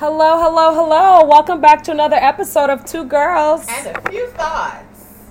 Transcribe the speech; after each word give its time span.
Hello, 0.00 0.40
hello, 0.40 0.72
hello. 0.72 1.26
Welcome 1.26 1.60
back 1.60 1.82
to 1.82 1.90
another 1.90 2.16
episode 2.16 2.70
of 2.70 2.86
Two 2.86 3.04
Girls. 3.04 3.66
And 3.68 3.94
a 3.94 4.10
few 4.10 4.28
thoughts. 4.28 5.28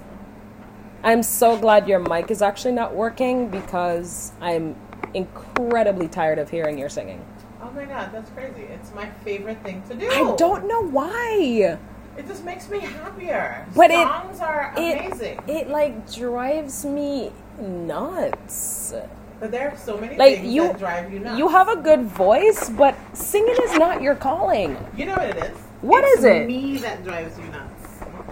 I'm 1.01 1.23
so 1.23 1.57
glad 1.57 1.88
your 1.88 1.97
mic 1.97 2.30
is 2.30 2.43
actually 2.43 2.74
not 2.74 2.93
working 2.93 3.50
because 3.50 4.32
I'm 4.40 4.75
incredibly 5.16 6.08
tired 6.08 6.37
of 6.37 6.51
hearing 6.51 6.77
your 6.77 6.87
singing. 6.87 7.25
Oh 7.63 7.71
my 7.71 7.85
god, 7.85 8.11
that's 8.11 8.29
crazy. 8.29 8.61
It's 8.61 8.93
my 8.93 9.09
favorite 9.25 9.59
thing 9.63 9.82
to 9.89 9.95
do. 9.95 10.07
I 10.07 10.36
don't 10.38 10.68
know 10.68 10.88
why. 10.88 11.80
It 12.16 12.28
just 12.28 12.46
makes 12.46 12.70
me 12.70 12.78
happier. 12.78 13.66
But 13.76 13.90
it- 13.90 14.08
Songs 14.08 14.40
are 14.40 14.72
amazing. 14.78 15.40
It 15.48 15.52
it 15.52 15.70
like 15.70 16.14
drives 16.14 16.86
me 16.86 17.32
nuts. 17.60 18.94
But 19.40 19.52
there 19.52 19.70
are 19.71 19.78
so 19.78 19.98
many 19.98 20.18
Like 20.18 20.36
things 20.40 20.54
you 20.54 20.64
that 20.68 20.80
drive 20.80 21.14
you 21.14 21.20
nuts. 21.20 21.38
you 21.40 21.48
have 21.48 21.70
a 21.70 21.78
good 21.78 22.04
voice, 22.04 22.70
but 22.70 22.96
singing 23.14 23.55
is 23.64 23.78
not 23.78 24.02
your 24.02 24.16
calling. 24.16 24.78
You 24.96 25.05
know 25.05 25.14
what 25.16 25.30
it 25.30 25.38
is? 25.38 25.58
What 25.82 26.04
it's 26.04 26.20
is 26.20 26.26
it? 26.26 26.48
me 26.48 26.77
that 26.80 27.04
drives 27.04 27.38
you 27.38 27.46
nuts. 27.46 27.69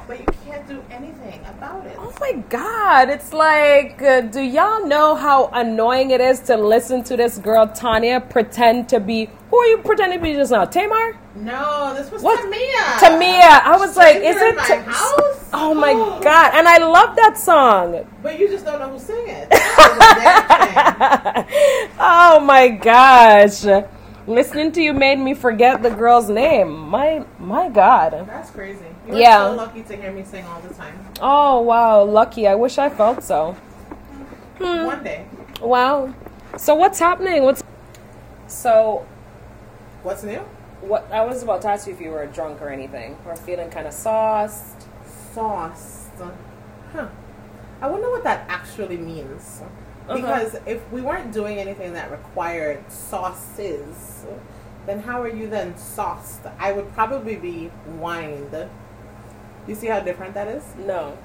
But 0.07 0.19
you 0.19 0.25
can't 0.45 0.65
do 0.67 0.81
anything 0.89 1.41
about 1.49 1.85
it. 1.85 1.97
Oh 1.99 2.13
my 2.21 2.31
god, 2.49 3.09
it's 3.09 3.33
like, 3.33 4.01
uh, 4.01 4.21
do 4.21 4.39
y'all 4.41 4.87
know 4.87 5.15
how 5.15 5.47
annoying 5.51 6.11
it 6.11 6.21
is 6.21 6.39
to 6.41 6.55
listen 6.55 7.03
to 7.05 7.17
this 7.17 7.37
girl 7.37 7.67
Tanya 7.67 8.21
pretend 8.21 8.87
to 8.89 9.01
be? 9.01 9.29
Who 9.49 9.57
are 9.57 9.65
you 9.65 9.79
pretending 9.79 10.19
to 10.19 10.23
be 10.23 10.33
just 10.33 10.51
now? 10.53 10.63
Tamar? 10.63 11.17
No, 11.35 11.93
this 11.93 12.09
was 12.09 12.21
What? 12.23 12.39
Tamia. 12.39 12.83
Tamia. 12.99 13.61
I 13.63 13.75
was 13.77 13.97
like, 13.97 14.15
is 14.17 14.37
it? 14.37 14.55
my 14.55 14.63
Ta- 14.63 14.81
house? 14.83 15.49
Oh 15.53 15.73
my 15.73 15.91
Oh. 15.93 16.19
god, 16.21 16.53
and 16.55 16.67
I 16.69 16.77
love 16.77 17.15
that 17.17 17.37
song. 17.37 18.05
But 18.23 18.39
you 18.39 18.47
just 18.47 18.63
don't 18.65 18.79
know 18.79 18.89
who 18.89 18.99
sing 18.99 19.25
it. 19.27 19.49
That 19.77 21.43
was 21.43 21.43
a 21.43 21.43
damn 21.43 21.47
shame. 21.89 21.91
oh 21.99 22.39
my 22.39 22.69
gosh. 22.69 23.65
Listening 24.27 24.73
to 24.73 24.81
you 24.81 24.93
made 24.93 25.19
me 25.19 25.33
forget 25.33 25.81
the 25.81 25.89
girl's 25.89 26.29
name. 26.29 26.77
My 26.89 27.25
my 27.39 27.69
god. 27.69 28.25
That's 28.27 28.49
crazy. 28.51 28.85
You're 29.07 29.17
Yeah. 29.17 29.47
so 29.51 29.55
lucky 29.55 29.83
to 29.83 29.95
hear 29.95 30.11
me 30.11 30.23
sing 30.23 30.45
all 30.45 30.59
the 30.59 30.73
time. 30.73 30.99
Oh 31.21 31.61
wow, 31.61 32.03
lucky. 32.03 32.45
I 32.45 32.55
wish 32.55 32.77
I 32.77 32.89
felt 32.89 33.23
so. 33.23 33.55
Hmm. 34.59 34.85
One 34.85 35.03
day. 35.03 35.25
Wow. 35.61 36.13
So 36.57 36.75
what's 36.75 36.99
happening? 36.99 37.43
What's 37.43 37.63
So 38.47 39.05
What's 40.03 40.23
new? 40.23 40.41
what 40.81 41.09
I 41.11 41.23
was 41.25 41.41
about 41.41 41.61
to 41.63 41.69
ask 41.69 41.87
you 41.87 41.93
if 41.93 42.01
you 42.01 42.11
were 42.11 42.25
drunk 42.27 42.61
or 42.61 42.69
anything. 42.69 43.17
Or 43.25 43.35
feeling 43.37 43.69
kind 43.69 43.87
of 43.87 43.93
sauced. 43.93 44.87
sauce. 45.33 46.09
Huh. 46.91 47.07
I 47.81 47.87
wonder 47.87 48.09
what 48.09 48.23
that 48.25 48.45
actually 48.49 48.97
means. 48.97 49.61
Uh-huh. 50.07 50.15
Because 50.21 50.55
if 50.65 50.89
we 50.91 51.01
weren't 51.01 51.33
doing 51.33 51.57
anything 51.57 51.93
that 51.93 52.09
required 52.11 52.89
sauces, 52.91 54.25
then 54.85 55.01
how 55.01 55.21
are 55.21 55.27
you 55.27 55.47
then 55.49 55.75
sauced? 55.77 56.41
I 56.59 56.71
would 56.71 56.91
probably 56.93 57.35
be 57.35 57.69
wined. 57.97 58.69
You 59.67 59.75
see 59.75 59.87
how 59.87 59.99
different 59.99 60.33
that 60.35 60.47
is? 60.47 60.63
No. 60.85 61.17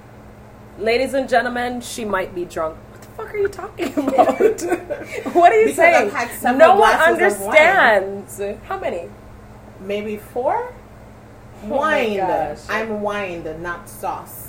Ladies 0.79 1.15
and 1.15 1.29
gentlemen, 1.29 1.81
she 1.81 2.05
might 2.05 2.35
be 2.35 2.45
drunk. 2.45 2.77
What 2.91 3.03
the 3.03 3.09
fuck 3.09 3.35
are 3.35 3.39
you 3.39 3.49
talking 3.49 3.93
about? 3.97 4.39
what 5.35 5.53
are 5.53 5.61
you 5.61 5.67
Because 5.67 5.77
saying? 5.77 6.59
No 6.59 6.71
one 6.71 6.81
wine. 6.81 7.01
understands. 7.13 8.41
How 8.67 8.79
many? 8.81 9.09
Maybe 9.81 10.17
four? 10.17 10.73
Oh 11.65 11.69
wined. 11.69 12.59
I'm 12.69 13.01
wined, 13.01 13.63
not 13.63 13.89
sauce. 13.89 14.49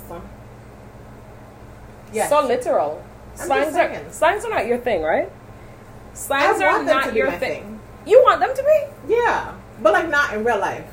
Yes. 2.12 2.28
So 2.28 2.44
literal. 2.46 3.02
I'm 3.40 3.48
Signs 3.48 3.76
are 3.76 4.10
signs 4.10 4.44
are 4.44 4.50
not 4.50 4.66
your 4.66 4.78
thing, 4.78 5.02
right? 5.02 5.30
Signs 6.12 6.60
are 6.60 6.82
not 6.84 7.14
your 7.14 7.30
thing. 7.32 7.40
thing. 7.40 7.80
You 8.06 8.22
want 8.22 8.40
them 8.40 8.54
to 8.54 8.62
be? 8.62 9.14
Yeah. 9.14 9.54
But 9.82 9.92
like 9.92 10.08
not 10.08 10.34
in 10.34 10.44
real 10.44 10.58
life. 10.58 10.88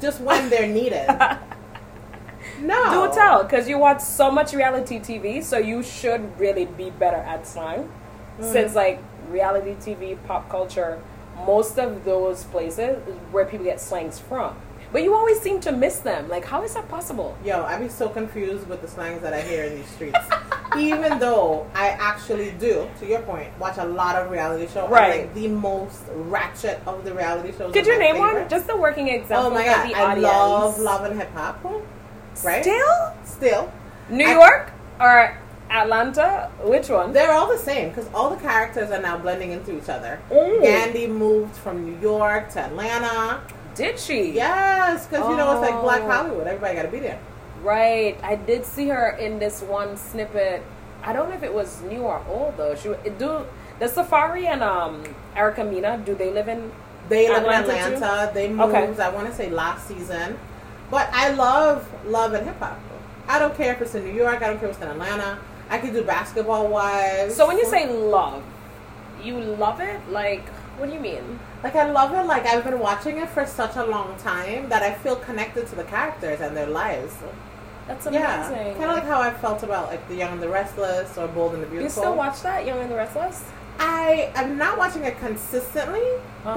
Just 0.00 0.20
when 0.20 0.48
they're 0.50 0.68
needed. 0.68 1.06
No. 2.60 3.08
Do 3.08 3.14
tell, 3.14 3.42
because 3.42 3.68
you 3.68 3.78
watch 3.78 4.00
so 4.00 4.30
much 4.30 4.52
reality 4.52 4.98
TV, 4.98 5.42
so 5.42 5.58
you 5.58 5.82
should 5.82 6.38
really 6.38 6.64
be 6.64 6.90
better 6.90 7.16
at 7.16 7.46
slang. 7.46 7.90
Mm. 8.38 8.52
Since 8.52 8.74
like 8.74 9.02
reality 9.28 9.74
TV, 9.74 10.16
pop 10.26 10.48
culture, 10.48 11.00
most 11.44 11.78
of 11.78 12.04
those 12.04 12.44
places 12.44 12.98
where 13.30 13.44
people 13.44 13.64
get 13.64 13.80
slangs 13.80 14.18
from. 14.18 14.56
But 14.96 15.02
you 15.02 15.14
always 15.14 15.38
seem 15.42 15.60
to 15.60 15.72
miss 15.72 15.98
them. 15.98 16.26
Like, 16.30 16.46
how 16.46 16.62
is 16.62 16.72
that 16.72 16.88
possible? 16.88 17.36
Yo, 17.44 17.62
I 17.62 17.78
be 17.78 17.86
so 17.86 18.08
confused 18.08 18.66
with 18.66 18.80
the 18.80 18.88
slangs 18.88 19.20
that 19.20 19.34
I 19.34 19.42
hear 19.42 19.64
in 19.64 19.74
these 19.76 19.86
streets. 19.88 20.18
Even 20.78 21.18
though 21.18 21.66
I 21.74 21.88
actually 21.88 22.52
do, 22.52 22.88
to 23.00 23.06
your 23.06 23.20
point, 23.20 23.50
watch 23.58 23.76
a 23.76 23.84
lot 23.84 24.16
of 24.16 24.30
reality 24.30 24.66
shows. 24.72 24.88
Right. 24.88 25.26
Like 25.26 25.34
the 25.34 25.48
most 25.48 26.04
ratchet 26.14 26.80
of 26.86 27.04
the 27.04 27.12
reality 27.12 27.52
shows. 27.58 27.74
Could 27.74 27.86
you 27.86 27.98
name 27.98 28.16
one? 28.16 28.48
Just 28.48 28.68
the 28.68 28.74
working 28.74 29.08
example 29.08 29.48
Oh 29.48 29.50
my 29.50 29.66
god, 29.66 29.86
the 29.86 29.94
I 29.94 30.12
audience. 30.12 30.22
love 30.32 30.78
Love 30.78 31.04
and 31.10 31.20
Hip 31.20 31.30
Hop. 31.34 31.62
Right? 32.42 32.62
Still? 32.62 33.12
Still. 33.22 33.72
New 34.08 34.26
I- 34.26 34.32
York 34.32 34.72
or 34.98 35.36
Atlanta? 35.68 36.50
Which 36.62 36.88
one? 36.88 37.12
They're 37.12 37.32
all 37.32 37.48
the 37.48 37.58
same 37.58 37.90
because 37.90 38.08
all 38.14 38.30
the 38.30 38.40
characters 38.40 38.90
are 38.90 39.02
now 39.02 39.18
blending 39.18 39.50
into 39.52 39.76
each 39.76 39.90
other. 39.90 40.20
Ooh. 40.32 40.62
Yandy 40.62 41.06
moved 41.06 41.54
from 41.54 41.84
New 41.84 42.00
York 42.00 42.48
to 42.52 42.60
Atlanta. 42.60 43.42
Did 43.76 43.98
she? 43.98 44.30
Yes, 44.32 45.06
because 45.06 45.28
you 45.30 45.36
know 45.36 45.52
it's 45.52 45.70
like 45.70 45.80
Black 45.82 46.02
Oh. 46.02 46.10
Hollywood. 46.10 46.46
Everybody 46.46 46.74
got 46.74 46.82
to 46.82 46.88
be 46.88 46.98
there. 47.00 47.18
Right. 47.62 48.18
I 48.22 48.36
did 48.36 48.64
see 48.64 48.88
her 48.88 49.10
in 49.10 49.38
this 49.38 49.62
one 49.62 49.96
snippet. 49.96 50.62
I 51.02 51.12
don't 51.12 51.28
know 51.28 51.36
if 51.36 51.42
it 51.42 51.52
was 51.54 51.82
new 51.82 52.00
or 52.00 52.22
old 52.28 52.56
though. 52.56 52.74
She 52.74 52.88
do 53.18 53.44
the 53.78 53.86
Safaree 53.86 54.46
and 54.46 54.62
um 54.62 55.02
Erica 55.36 55.62
Mena. 55.64 55.98
Do 56.04 56.14
they 56.14 56.30
live 56.30 56.48
in? 56.48 56.72
They 57.08 57.28
live 57.28 57.42
Atlanta, 57.42 57.68
in 57.72 57.90
too? 57.90 57.94
Atlanta. 57.96 58.30
They 58.34 58.48
moved, 58.48 58.74
Okay. 58.74 59.02
I 59.02 59.08
want 59.10 59.28
to 59.28 59.34
say 59.34 59.50
last 59.50 59.86
season. 59.86 60.38
But 60.90 61.08
I 61.12 61.30
love 61.30 61.86
love 62.06 62.32
and 62.32 62.46
hip 62.46 62.58
hop. 62.58 62.78
I 63.28 63.38
don't 63.38 63.54
care 63.56 63.72
if 63.74 63.82
it's 63.82 63.94
in 63.94 64.04
New 64.04 64.12
York. 64.12 64.36
I 64.42 64.46
don't 64.48 64.58
care 64.58 64.68
if 64.68 64.74
it's 64.76 64.82
in 64.84 64.88
Atlanta. 64.90 65.38
I 65.68 65.78
could 65.78 65.92
do 65.92 66.02
basketball 66.04 66.68
wise. 66.68 67.34
So 67.36 67.46
when 67.48 67.58
you 67.58 67.66
say 67.66 67.88
love, 67.92 68.42
you 69.22 69.38
love 69.40 69.80
it. 69.80 70.00
Like, 70.10 70.44
what 70.78 70.86
do 70.88 70.92
you 70.94 71.00
mean? 71.00 71.38
like 71.62 71.74
I 71.74 71.90
love 71.90 72.12
it, 72.14 72.26
like 72.26 72.46
I've 72.46 72.64
been 72.64 72.78
watching 72.78 73.18
it 73.18 73.28
for 73.30 73.44
such 73.46 73.76
a 73.76 73.84
long 73.84 74.16
time 74.18 74.68
that 74.68 74.82
I 74.82 74.94
feel 74.94 75.16
connected 75.16 75.66
to 75.68 75.74
the 75.76 75.84
characters 75.84 76.40
and 76.40 76.56
their 76.56 76.66
lives. 76.68 77.14
That's 77.88 78.06
amazing. 78.06 78.22
Yeah, 78.24 78.72
kind 78.74 78.84
of 78.84 78.96
like 78.96 79.04
how 79.04 79.20
I 79.20 79.32
felt 79.32 79.62
about 79.62 79.88
like 79.88 80.06
The 80.08 80.16
Young 80.16 80.32
and 80.34 80.42
the 80.42 80.48
Restless 80.48 81.16
or 81.18 81.28
Bold 81.28 81.54
and 81.54 81.62
the 81.62 81.66
Beautiful. 81.66 81.84
you 81.84 81.90
still 81.90 82.14
watch 82.16 82.42
that 82.42 82.66
Young 82.66 82.78
and 82.80 82.90
the 82.90 82.96
Restless? 82.96 83.44
I 83.78 84.30
am 84.34 84.56
not 84.58 84.76
watching 84.78 85.04
it 85.04 85.18
consistently, 85.18 86.00
Uh-huh. 86.44 86.54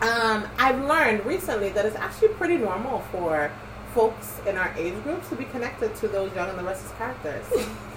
but 0.00 0.06
um, 0.08 0.46
I've 0.58 0.82
learned 0.84 1.24
recently 1.26 1.68
that 1.70 1.84
it's 1.84 1.96
actually 1.96 2.28
pretty 2.28 2.56
normal 2.56 3.00
for 3.12 3.50
folks 3.94 4.40
in 4.46 4.56
our 4.56 4.72
age 4.76 4.94
groups 5.02 5.28
to 5.28 5.34
be 5.36 5.44
connected 5.44 5.94
to 5.96 6.08
those 6.08 6.32
young 6.34 6.48
and 6.48 6.58
the 6.58 6.62
restless 6.62 6.92
characters. 6.96 7.44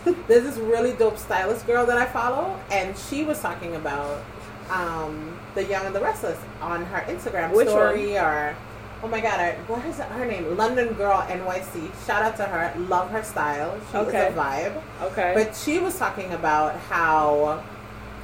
There's 0.28 0.44
this 0.44 0.58
really 0.58 0.94
dope 0.94 1.18
stylist 1.18 1.66
girl 1.66 1.86
that 1.86 1.98
I 1.98 2.06
follow, 2.06 2.60
and 2.72 2.98
she 2.98 3.24
was 3.24 3.40
talking 3.40 3.76
about 3.76 4.22
um, 4.70 5.38
the 5.56 5.64
young 5.66 5.86
and 5.86 5.96
the 5.96 6.02
restless 6.02 6.40
on 6.62 6.84
her 6.86 7.02
Instagram 7.14 7.54
Which 7.56 7.70
story 7.70 8.18
or. 8.18 8.56
Oh 9.04 9.08
my 9.10 9.20
god, 9.20 9.38
I, 9.38 9.52
what 9.68 9.84
is 9.86 9.98
her 9.98 10.26
name? 10.26 10.56
London 10.56 10.94
Girl 10.94 11.18
NYC. 11.28 11.92
Shout 12.08 12.24
out 12.24 12.38
to 12.38 12.44
her. 12.46 12.74
Love 12.84 13.10
her 13.12 13.22
style. 13.22 13.78
She 13.92 13.98
Okay. 13.98 14.28
is 14.28 14.34
a 14.34 14.38
vibe. 14.38 14.82
Okay. 15.02 15.34
But 15.36 15.56
she 15.58 15.80
was 15.80 15.98
talking 16.00 16.32
about 16.32 16.80
how 16.90 17.62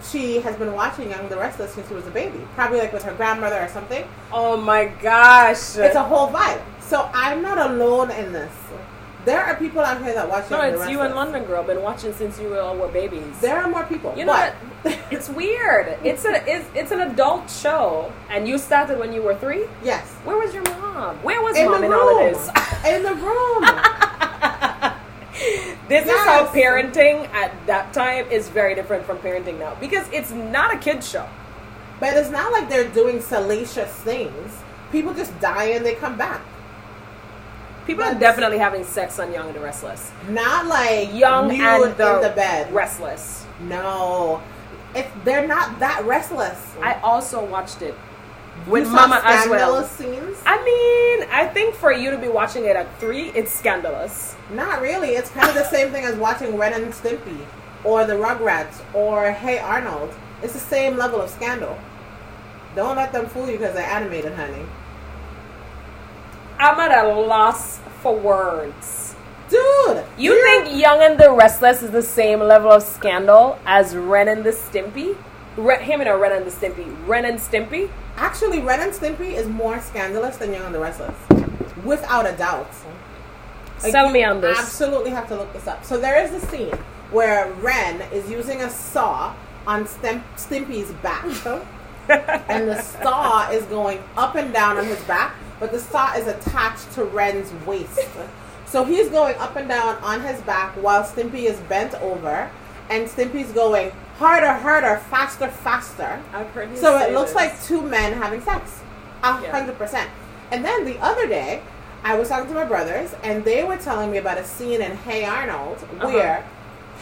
she 0.09 0.39
has 0.39 0.55
been 0.55 0.73
watching 0.73 1.09
Young 1.09 1.19
and 1.19 1.29
the 1.29 1.35
Restless 1.35 1.73
since 1.73 1.89
she 1.89 1.93
was 1.93 2.07
a 2.07 2.11
baby, 2.11 2.39
probably 2.55 2.79
like 2.79 2.93
with 2.93 3.03
her 3.03 3.13
grandmother 3.13 3.59
or 3.59 3.67
something. 3.67 4.07
oh 4.31 4.55
my 4.55 4.85
gosh. 4.85 5.75
It's 5.77 5.95
a 5.95 6.03
whole 6.03 6.29
vibe. 6.29 6.61
So 6.79 7.09
I'm 7.13 7.41
not 7.41 7.57
alone 7.57 8.09
in 8.11 8.31
this. 8.31 8.53
There 9.25 9.43
are 9.43 9.55
people 9.57 9.81
out 9.81 10.01
here 10.01 10.13
that 10.13 10.29
watch 10.29 10.49
no, 10.49 10.61
it's 10.61 10.87
you 10.89 11.01
and 11.01 11.13
London 11.13 11.43
Girl. 11.43 11.61
Been 11.63 11.81
watching 11.81 12.13
since 12.13 12.39
you 12.39 12.57
all 12.57 12.75
were 12.77 12.87
babies. 12.87 13.39
There 13.41 13.57
are 13.57 13.67
more 13.69 13.83
people. 13.83 14.13
You 14.17 14.25
know 14.25 14.33
but 14.33 14.53
what? 14.83 14.97
It's 15.11 15.27
weird. 15.29 15.97
It's 16.03 16.23
a 16.25 16.41
it's, 16.49 16.65
it's 16.73 16.91
an 16.91 17.01
adult 17.01 17.49
show, 17.49 18.13
and 18.29 18.47
you 18.47 18.57
started 18.57 18.97
when 18.97 19.11
you 19.11 19.21
were 19.21 19.35
three. 19.35 19.65
yes. 19.83 20.07
Where 20.23 20.37
was 20.37 20.53
your 20.53 20.63
mom? 20.63 21.17
Where 21.17 21.41
was 21.41 21.57
In 21.57 21.65
mom 21.65 21.83
in 21.83 21.91
all 21.91 22.09
of 22.09 22.17
this? 22.33 22.47
in 22.87 23.03
the 23.03 23.13
room. 23.15 23.61
this 25.89 26.05
is 26.05 26.11
how 26.25 26.45
parenting 26.47 27.27
at 27.33 27.51
that 27.67 27.91
time 27.93 28.25
is 28.31 28.47
very 28.49 28.73
different 28.75 29.05
from 29.05 29.17
parenting 29.19 29.57
now 29.59 29.75
because 29.79 30.07
it's 30.11 30.31
not 30.31 30.73
a 30.73 30.77
kids 30.77 31.09
show. 31.09 31.27
but 31.99 32.15
it's 32.15 32.29
not 32.29 32.51
like 32.53 32.69
they're 32.69 32.87
doing 32.89 33.19
salacious 33.21 33.91
things. 33.91 34.57
People 34.91 35.13
just 35.13 35.37
die 35.41 35.65
and 35.75 35.85
they 35.85 35.95
come 35.95 36.17
back. 36.17 36.41
People 37.89 38.03
are 38.03 38.13
definitely 38.13 38.59
having 38.59 38.83
sex 38.83 39.17
on 39.17 39.33
Young 39.33 39.47
and 39.47 39.55
the 39.55 39.59
Restless. 39.59 40.11
Not 40.29 40.67
like 40.67 41.11
Young 41.11 41.49
and 41.49 41.95
the, 41.97 42.17
in 42.17 42.21
the 42.21 42.33
bed. 42.35 42.71
Restless. 42.71 43.47
no. 43.61 44.43
If 44.93 45.11
they're 45.23 45.47
not 45.47 45.79
that 45.79 46.05
restless. 46.05 46.75
I 46.83 46.99
also 47.01 47.43
watched 47.43 47.81
it 47.81 47.95
with 48.67 48.85
You 48.85 48.91
Mama 48.91 49.21
as 49.25 49.49
well. 49.49 49.83
scandalous 49.83 49.91
scenes? 49.91 50.37
I 50.45 50.63
mean, 50.63 51.29
I 51.31 51.47
think 51.47 51.73
for 51.73 51.91
you 51.91 52.11
to 52.11 52.17
be 52.19 52.27
watching 52.27 52.65
it 52.65 52.75
at 52.75 52.99
three, 52.99 53.29
it's 53.29 53.51
scandalous. 53.51 54.35
Not 54.51 54.81
really. 54.81 55.09
It's 55.09 55.31
kind 55.31 55.49
of 55.49 55.55
the 55.55 55.63
same 55.65 55.91
thing 55.91 56.05
as 56.05 56.15
watching 56.15 56.57
Ren 56.57 56.73
and 56.73 56.93
Stimpy 56.93 57.39
or 57.83 58.05
the 58.05 58.13
Rugrats 58.13 58.81
or 58.93 59.31
Hey 59.31 59.57
Arnold. 59.57 60.13
It's 60.43 60.53
the 60.53 60.59
same 60.59 60.95
level 60.95 61.21
of 61.21 61.31
scandal. 61.31 61.75
Don't 62.75 62.97
let 62.97 63.11
them 63.11 63.25
fool 63.25 63.47
you 63.47 63.57
because 63.57 63.73
they're 63.73 63.83
animated, 63.89 64.33
honey. 64.33 64.65
I'm 66.59 66.79
at 66.79 67.05
a 67.05 67.07
loss 67.13 67.79
for 68.01 68.15
words. 68.15 69.15
Dude, 69.49 70.03
You 70.17 70.39
think 70.43 70.79
Young 70.79 71.01
and 71.01 71.17
the 71.17 71.31
Restless 71.31 71.81
is 71.81 71.89
the 71.91 72.03
same 72.03 72.39
level 72.39 72.71
of 72.71 72.83
scandal 72.83 73.57
as 73.65 73.95
Ren 73.95 74.27
and 74.27 74.43
the 74.43 74.51
Stimpy? 74.51 75.17
Ren, 75.57 75.81
him 75.81 76.01
and 76.01 76.09
a 76.09 76.15
Ren 76.15 76.33
and 76.33 76.45
the 76.45 76.51
Stimpy. 76.51 76.95
Ren 77.07 77.25
and 77.25 77.39
Stimpy? 77.39 77.89
actually 78.17 78.59
Ren 78.59 78.81
and 78.81 78.91
Stimpy 78.91 79.31
is 79.31 79.47
more 79.47 79.79
scandalous 79.79 80.35
than 80.37 80.51
Young 80.53 80.65
and 80.65 80.75
the 80.75 80.79
Restless, 80.79 81.15
without 81.85 82.27
a 82.27 82.33
doubt. 82.35 82.67
Like, 83.81 83.91
Sell 83.93 84.09
me 84.09 84.23
on 84.25 84.41
this. 84.41 84.59
Absolutely 84.59 85.11
have 85.11 85.29
to 85.29 85.35
look 85.37 85.53
this 85.53 85.65
up. 85.65 85.85
So 85.85 85.97
there 85.97 86.21
is 86.21 86.31
a 86.33 86.45
scene 86.47 86.77
where 87.11 87.49
Ren 87.53 88.01
is 88.11 88.29
using 88.29 88.61
a 88.61 88.69
saw 88.69 89.33
on 89.65 89.87
Stim- 89.87 90.23
Stimpy's 90.35 90.91
back. 91.01 91.23
and 92.49 92.67
the 92.67 92.81
saw 92.81 93.49
is 93.49 93.63
going 93.65 94.03
up 94.17 94.35
and 94.35 94.51
down 94.53 94.77
on 94.77 94.85
his 94.85 94.99
back, 95.03 95.33
but 95.59 95.71
the 95.71 95.79
saw 95.79 96.13
is 96.15 96.27
attached 96.27 96.91
to 96.93 97.03
Ren's 97.03 97.51
waist. 97.65 97.99
So 98.65 98.83
he's 98.83 99.09
going 99.09 99.35
up 99.39 99.55
and 99.55 99.67
down 99.67 99.95
on 100.03 100.21
his 100.21 100.39
back 100.41 100.75
while 100.75 101.01
Stimpy 101.03 101.45
is 101.45 101.57
bent 101.61 101.95
over, 101.95 102.51
and 102.91 103.07
Stimpy's 103.09 103.51
going 103.51 103.89
harder, 104.17 104.53
harder, 104.53 104.97
faster, 105.09 105.47
faster. 105.47 106.21
I've 106.31 106.45
heard 106.51 106.77
So 106.77 106.95
it 106.99 107.11
looks 107.13 107.31
this. 107.31 107.35
like 107.35 107.63
two 107.63 107.81
men 107.81 108.13
having 108.13 108.41
sex. 108.41 108.81
A 109.23 109.33
hundred 109.33 109.75
percent. 109.75 110.07
And 110.51 110.63
then 110.63 110.85
the 110.85 110.99
other 110.99 111.25
day, 111.27 111.63
I 112.03 112.13
was 112.15 112.29
talking 112.29 112.47
to 112.49 112.53
my 112.53 112.63
brothers, 112.65 113.15
and 113.23 113.43
they 113.43 113.63
were 113.63 113.77
telling 113.77 114.11
me 114.11 114.19
about 114.19 114.37
a 114.37 114.43
scene 114.43 114.83
in 114.83 114.95
Hey 114.97 115.25
Arnold 115.25 115.77
Uh-huh. 115.99 116.07
where 116.07 116.45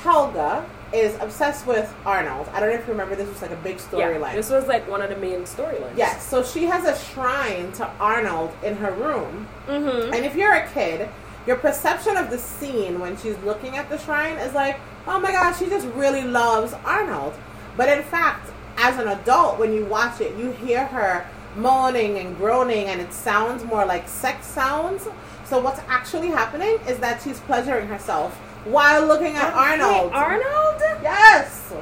Helga 0.04 0.66
is 0.94 1.16
obsessed 1.20 1.68
with 1.68 1.94
Arnold. 2.06 2.48
I 2.54 2.60
don't 2.60 2.70
know 2.70 2.76
if 2.76 2.88
you 2.88 2.94
remember, 2.94 3.16
this 3.16 3.28
was 3.28 3.42
like 3.42 3.52
a 3.52 3.58
big 3.58 3.78
yeah, 3.78 3.84
storyline. 3.84 4.34
this 4.34 4.50
was 4.50 4.68
like 4.68 4.88
one 4.90 5.02
of 5.02 5.10
the 5.10 5.18
main 5.18 5.42
storylines. 5.42 5.98
Yes, 5.98 6.26
so 6.26 6.44
she 6.44 6.64
has 6.64 6.86
a 6.86 6.98
shrine 7.12 7.72
to 7.74 7.88
Arnold 8.00 8.54
in 8.64 8.76
her 8.78 8.92
room. 8.92 9.48
Mm-hmm. 9.68 10.14
And 10.14 10.26
if 10.26 10.36
you're 10.36 10.54
a 10.54 10.68
kid, 10.70 11.10
your 11.46 11.58
perception 11.58 12.18
of 12.18 12.30
the 12.30 12.38
scene 12.38 13.00
when 13.00 13.18
she's 13.18 13.38
looking 13.40 13.78
at 13.78 13.90
the 13.90 13.98
shrine 13.98 14.38
is 14.38 14.54
like, 14.54 14.80
oh 15.08 15.20
my 15.20 15.32
gosh, 15.32 15.60
she 15.60 15.68
just 15.68 15.88
really 15.88 16.24
loves 16.24 16.74
Arnold. 16.86 17.34
But 17.76 17.90
in 17.90 18.04
fact, 18.04 18.50
as 18.78 18.98
an 18.98 19.08
adult, 19.08 19.60
when 19.60 19.74
you 19.74 19.86
watch 19.86 20.22
it, 20.22 20.38
you 20.38 20.52
hear 20.52 20.86
her 20.86 21.28
moaning 21.56 22.20
and 22.20 22.38
groaning, 22.38 22.88
and 22.88 23.02
it 23.02 23.12
sounds 23.12 23.64
more 23.64 23.86
like 23.86 24.08
sex 24.08 24.46
sounds. 24.46 25.08
So 25.46 25.60
what's 25.60 25.80
actually 25.88 26.28
happening 26.28 26.78
is 26.88 27.00
that 27.00 27.22
she's 27.22 27.40
pleasuring 27.42 27.88
herself 27.88 28.40
while 28.72 29.06
looking 29.06 29.36
at 29.36 29.54
Arnold. 29.54 30.12
Arnold? 30.14 30.82
yes. 31.04 31.74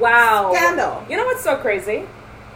Wow. 0.00 0.52
Scandal. 0.54 1.04
You 1.08 1.16
know 1.16 1.24
what's 1.26 1.42
so 1.42 1.56
crazy? 1.56 2.06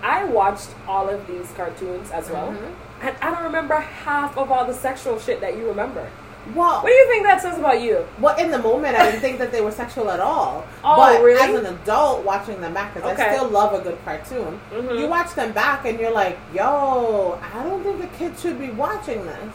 I 0.03 0.25
watched 0.25 0.69
all 0.87 1.09
of 1.09 1.27
these 1.27 1.51
cartoons 1.57 2.11
as 2.11 2.31
well. 2.31 2.49
Mhm. 2.49 2.75
And 3.03 3.17
I 3.21 3.31
don't 3.31 3.45
remember 3.45 3.75
half 3.77 4.37
of 4.39 4.51
all 4.51 4.65
the 4.65 4.75
sexual 4.75 5.19
shit 5.19 5.41
that 5.41 5.57
you 5.57 5.67
remember. 5.69 6.07
Well, 6.55 6.81
What 6.81 6.87
do 6.89 6.93
you 6.95 7.07
think 7.09 7.25
that 7.27 7.43
says 7.43 7.59
about 7.59 7.83
you? 7.83 8.07
Well, 8.19 8.35
in 8.37 8.51
the 8.51 8.59
moment, 8.59 8.97
I 8.99 9.05
didn't 9.11 9.21
think 9.21 9.39
that 9.39 9.53
they 9.53 9.61
were 9.61 9.71
sexual 9.71 10.11
at 10.11 10.19
all. 10.19 10.65
Oh, 10.83 10.97
but 10.97 11.23
really? 11.23 11.43
as 11.43 11.61
an 11.61 11.67
adult 11.67 12.25
watching 12.25 12.61
them 12.63 12.73
back, 12.73 12.95
because 12.95 13.13
Okay. 13.13 13.29
I 13.31 13.35
still 13.37 13.49
love 13.49 13.75
a 13.75 13.81
good 13.81 13.99
cartoon, 14.05 14.59
Mhm. 14.73 14.99
you 14.99 15.07
watch 15.09 15.35
them 15.35 15.53
back 15.53 15.85
and 15.85 16.01
you're 16.01 16.11
like, 16.13 16.39
yo, 16.55 17.39
I 17.55 17.63
don't 17.65 17.83
think 17.83 18.03
a 18.03 18.07
kid 18.17 18.39
should 18.39 18.59
be 18.59 18.71
watching 18.71 19.27
this. 19.27 19.55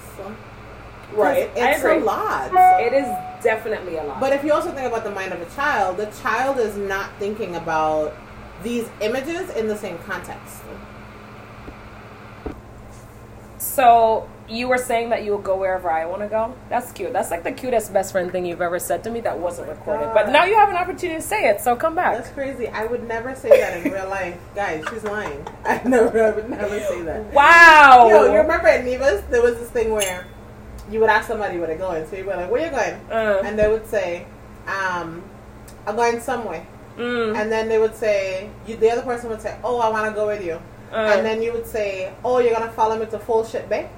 Right. 1.16 1.50
It's 1.56 1.84
a 1.84 2.00
lot. 2.00 2.52
It 2.82 2.94
is 2.94 3.08
definitely 3.44 3.98
a 3.98 4.04
lot. 4.04 4.20
But 4.20 4.34
if 4.34 4.44
you 4.44 4.54
also 4.54 4.72
think 4.72 4.88
about 4.88 5.04
the 5.04 5.12
mind 5.12 5.34
of 5.34 5.42
a 5.42 5.56
child, 5.56 5.98
the 5.98 6.08
child 6.22 6.60
is 6.60 6.76
not 6.78 7.12
thinking 7.20 7.56
about 7.56 8.16
these 8.64 8.90
images 9.02 9.50
in 9.52 9.68
the 9.68 9.76
same 9.76 9.98
context. 10.00 10.62
so 13.74 14.30
you 14.48 14.68
were 14.68 14.78
saying 14.78 15.10
that 15.10 15.24
you 15.24 15.32
will 15.32 15.40
go 15.40 15.56
wherever 15.56 15.90
I 15.90 16.06
want 16.06 16.22
to 16.22 16.28
go. 16.28 16.54
That's 16.70 16.92
cute. 16.92 17.12
That's 17.14 17.32
like 17.32 17.44
the 17.44 17.52
cutest 17.52 17.92
best 17.92 18.12
friend 18.12 18.32
thing 18.32 18.46
you've 18.46 18.62
ever 18.62 18.78
said 18.78 19.04
to 19.06 19.10
me 19.10 19.22
that 19.22 19.40
wasn't 19.40 19.70
oh 19.70 19.72
recorded. 19.72 20.14
But 20.14 20.30
now 20.30 20.44
you 20.44 20.56
have 20.56 20.70
an 20.70 20.76
opportunity 20.76 21.20
to 21.20 21.22
say 21.22 21.50
it. 21.50 21.62
So 21.62 21.76
come 21.76 21.96
back. 21.96 22.18
That's 22.18 22.30
crazy. 22.30 22.68
I 22.68 22.86
would 22.86 23.08
never 23.08 23.36
say 23.36 23.50
that 23.50 23.84
in 23.84 23.92
real 23.92 24.08
life. 24.10 24.38
Guys, 24.56 24.84
she's 24.90 25.04
lying. 25.04 25.48
I 25.66 25.82
never, 25.86 26.24
I 26.24 26.32
would 26.32 26.50
never 26.50 26.80
say 26.82 27.02
that. 27.04 27.34
Wow. 27.34 28.10
Yo, 28.10 28.32
you 28.32 28.38
remember 28.38 28.68
at 28.68 28.84
Nevis, 28.84 29.22
there 29.30 29.42
was 29.42 29.58
this 29.58 29.70
thing 29.70 29.92
where 29.92 30.28
you 30.94 31.00
would 31.02 31.10
ask 31.10 31.28
somebody 31.28 31.58
where 31.58 31.68
they're 31.68 31.78
going. 31.78 32.06
So 32.08 32.16
you 32.16 32.24
were 32.26 32.36
like, 32.36 32.50
where 32.52 32.64
you 32.66 32.72
going? 32.72 32.94
Uh, 33.12 33.42
And 33.46 33.58
they 33.60 33.68
would 33.68 33.88
say, 33.88 34.26
um, 34.68 35.24
I'm 35.88 35.96
going 35.96 36.20
somewhere. 36.22 36.66
mm, 36.98 37.36
And 37.36 37.52
then 37.52 37.68
they 37.68 37.80
would 37.80 37.96
say, 37.96 38.50
you, 38.68 38.76
the 38.78 38.90
other 38.92 39.02
person 39.02 39.30
would 39.32 39.42
say, 39.42 39.58
oh, 39.64 39.80
I 39.80 39.90
want 39.90 40.06
to 40.08 40.14
go 40.14 40.28
with 40.28 40.44
you. 40.46 40.60
uh, 40.92 40.96
and 41.14 41.26
then 41.26 41.42
you 41.42 41.52
would 41.52 41.66
say, 41.66 42.14
oh, 42.24 42.38
you're 42.40 42.54
going 42.56 42.68
to 42.68 42.76
follow 42.76 42.98
me 42.98 43.06
to 43.08 43.18
Full 43.20 43.44
Ship 43.44 43.68
Bay? 43.68 43.90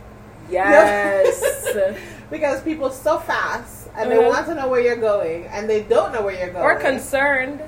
yes. 0.50 1.44
Because 2.32 2.62
people 2.64 2.90
so 2.90 3.20
fast 3.20 3.88
and 3.96 4.10
they 4.12 4.18
Mhm. 4.18 4.28
want 4.30 4.48
to 4.48 4.56
know 4.56 4.68
where 4.68 4.82
you're 4.82 4.96
going 5.12 5.46
and 5.54 5.70
they 5.70 5.82
don't 5.84 6.12
know 6.14 6.24
where 6.24 6.34
you're 6.40 6.50
going. 6.50 6.64
or 6.66 6.76
concerned. 6.76 7.60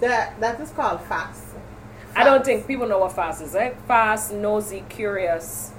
that, 0.00 0.40
that 0.40 0.58
is 0.60 0.70
called 0.70 1.00
fast. 1.02 1.44
I 2.16 2.24
don't 2.24 2.44
think 2.44 2.66
people 2.66 2.86
know 2.88 2.98
what 2.98 3.12
fast 3.12 3.40
is. 3.42 3.54
Like 3.54 3.74
fast, 3.86 4.32
nosy, 4.32 4.82
curious. 4.88 5.70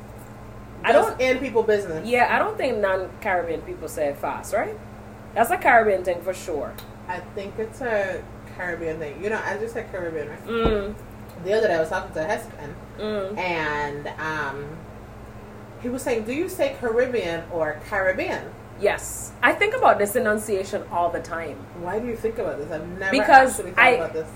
I 0.83 0.91
don't. 0.91 1.19
end 1.21 1.39
people 1.39 1.63
business. 1.63 2.07
Yeah, 2.07 2.27
I 2.33 2.39
don't 2.39 2.57
think 2.57 2.77
non-Caribbean 2.79 3.61
people 3.61 3.87
say 3.87 4.13
fast, 4.19 4.53
right? 4.53 4.77
That's 5.33 5.49
a 5.51 5.57
Caribbean 5.57 6.03
thing 6.03 6.21
for 6.21 6.33
sure. 6.33 6.73
I 7.07 7.19
think 7.35 7.57
it's 7.57 7.81
a 7.81 8.23
Caribbean 8.55 8.99
thing. 8.99 9.23
You 9.23 9.29
know, 9.29 9.41
I 9.43 9.57
just 9.57 9.73
said 9.73 9.91
Caribbean, 9.91 10.29
right? 10.29 10.45
Mm, 10.47 10.95
The 11.43 11.53
other 11.53 11.67
day 11.67 11.75
I 11.75 11.79
was 11.79 11.89
talking 11.89 12.13
to 12.13 12.23
Hespen 12.23 12.75
mm. 12.99 13.37
and 13.37 14.07
um, 14.19 14.77
he 15.81 15.89
was 15.89 16.01
saying, 16.01 16.23
"Do 16.23 16.33
you 16.33 16.47
say 16.49 16.75
Caribbean 16.79 17.43
or 17.51 17.79
Caribbean?" 17.89 18.51
Yes, 18.79 19.31
I 19.41 19.53
think 19.53 19.75
about 19.75 19.99
this 19.99 20.15
enunciation 20.15 20.83
all 20.91 21.09
the 21.09 21.19
time. 21.21 21.57
Why 21.81 21.99
do 21.99 22.07
you 22.07 22.15
think 22.15 22.37
about 22.39 22.57
this? 22.57 22.71
I've 22.71 22.87
never 22.99 23.11
Because 23.11 23.59
actually 23.59 23.71
thought 23.71 23.83
I- 23.83 23.89
about 23.91 24.13
this. 24.13 24.27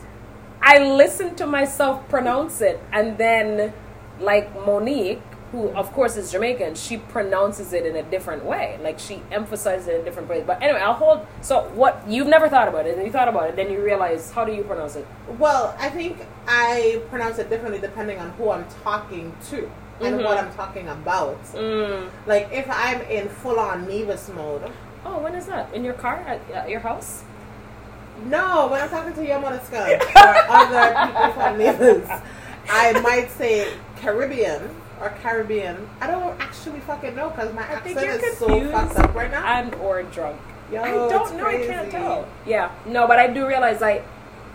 I 0.62 0.80
listen 0.80 1.36
to 1.36 1.46
myself 1.46 2.08
pronounce 2.10 2.62
it, 2.62 2.80
and 2.92 3.18
then, 3.18 3.74
like 4.20 4.54
Monique, 4.66 5.22
who 5.52 5.70
of 5.70 5.92
course 5.94 6.18
is 6.18 6.32
Jamaican, 6.32 6.76
she 6.76 6.98
pronounces 6.98 7.72
it 7.74 7.86
in 7.86 7.96
a 7.96 8.04
different 8.04 8.44
way. 8.46 8.78
Like 8.82 9.00
she 9.00 9.22
emphasizes 9.32 9.88
it 9.88 9.96
in 9.96 10.02
a 10.02 10.04
different 10.04 10.28
way. 10.30 10.44
But 10.46 10.62
anyway, 10.62 10.80
I'll 10.82 10.94
hold. 10.94 11.26
So 11.42 11.70
what 11.74 12.04
you've 12.08 12.28
never 12.28 12.50
thought 12.50 12.68
about 12.68 12.86
it, 12.86 12.98
and 12.98 13.06
you 13.06 13.12
thought 13.12 13.28
about 13.30 13.50
it, 13.50 13.56
then 13.56 13.72
you 13.72 13.82
realize 13.82 14.32
how 14.32 14.44
do 14.46 14.54
you 14.54 14.64
pronounce 14.64 14.96
it? 14.96 15.08
Well, 15.40 15.76
I 15.80 15.90
think 15.90 16.26
I 16.48 17.02
pronounce 17.10 17.40
it 17.40 17.50
differently 17.50 17.80
depending 17.80 18.20
on 18.20 18.32
who 18.32 18.52
I'm 18.52 18.66
talking 18.84 19.34
to 19.50 19.70
and 20.02 20.20
Mhm. 20.20 20.26
what 20.26 20.38
I'm 20.38 20.54
talking 20.54 20.88
about. 20.90 21.42
Mm. 21.54 22.10
Like 22.26 22.50
if 22.52 22.68
I'm 22.70 23.02
in 23.04 23.30
full 23.30 23.60
on 23.60 23.88
Nevis 23.88 24.30
mode. 24.30 24.70
Oh, 25.06 25.20
when 25.20 25.34
is 25.36 25.46
that? 25.48 25.74
In 25.74 25.84
your 25.86 25.94
car 25.94 26.18
at, 26.28 26.42
at 26.54 26.70
your 26.70 26.82
house? 26.82 27.24
No, 28.26 28.68
when 28.68 28.82
I'm 28.82 28.90
talking 28.90 29.14
to 29.14 29.26
your 29.26 29.40
mother 29.40 29.62
or 29.74 30.36
other 30.50 31.08
people 31.08 31.32
from 31.34 31.58
Nevis, 31.58 32.10
I 32.70 33.00
might 33.02 33.30
say 33.32 33.72
Caribbean 33.96 34.70
or 35.02 35.10
Caribbean. 35.22 35.90
I 36.02 36.08
don't 36.08 36.40
actually 36.42 36.80
fucking 36.82 37.16
know 37.16 37.30
because 37.30 37.54
my 37.54 37.64
I 37.64 37.80
think 37.80 37.98
accent 37.98 38.22
you're 38.22 38.32
is 38.32 38.38
so 38.38 38.72
fucked 38.72 38.98
up 38.98 39.14
right 39.14 39.32
now. 39.32 39.46
And 39.46 39.76
or 39.76 40.04
drunk. 40.04 40.40
Yo, 40.72 40.82
I 40.82 40.92
don't 40.92 41.38
know. 41.38 41.46
I 41.46 41.66
can't 41.66 41.90
tell. 41.90 42.28
Yeah, 42.46 42.72
no, 42.86 43.08
but 43.08 43.20
I 43.20 43.28
do 43.28 43.48
realize 43.48 43.82
I, 43.82 44.04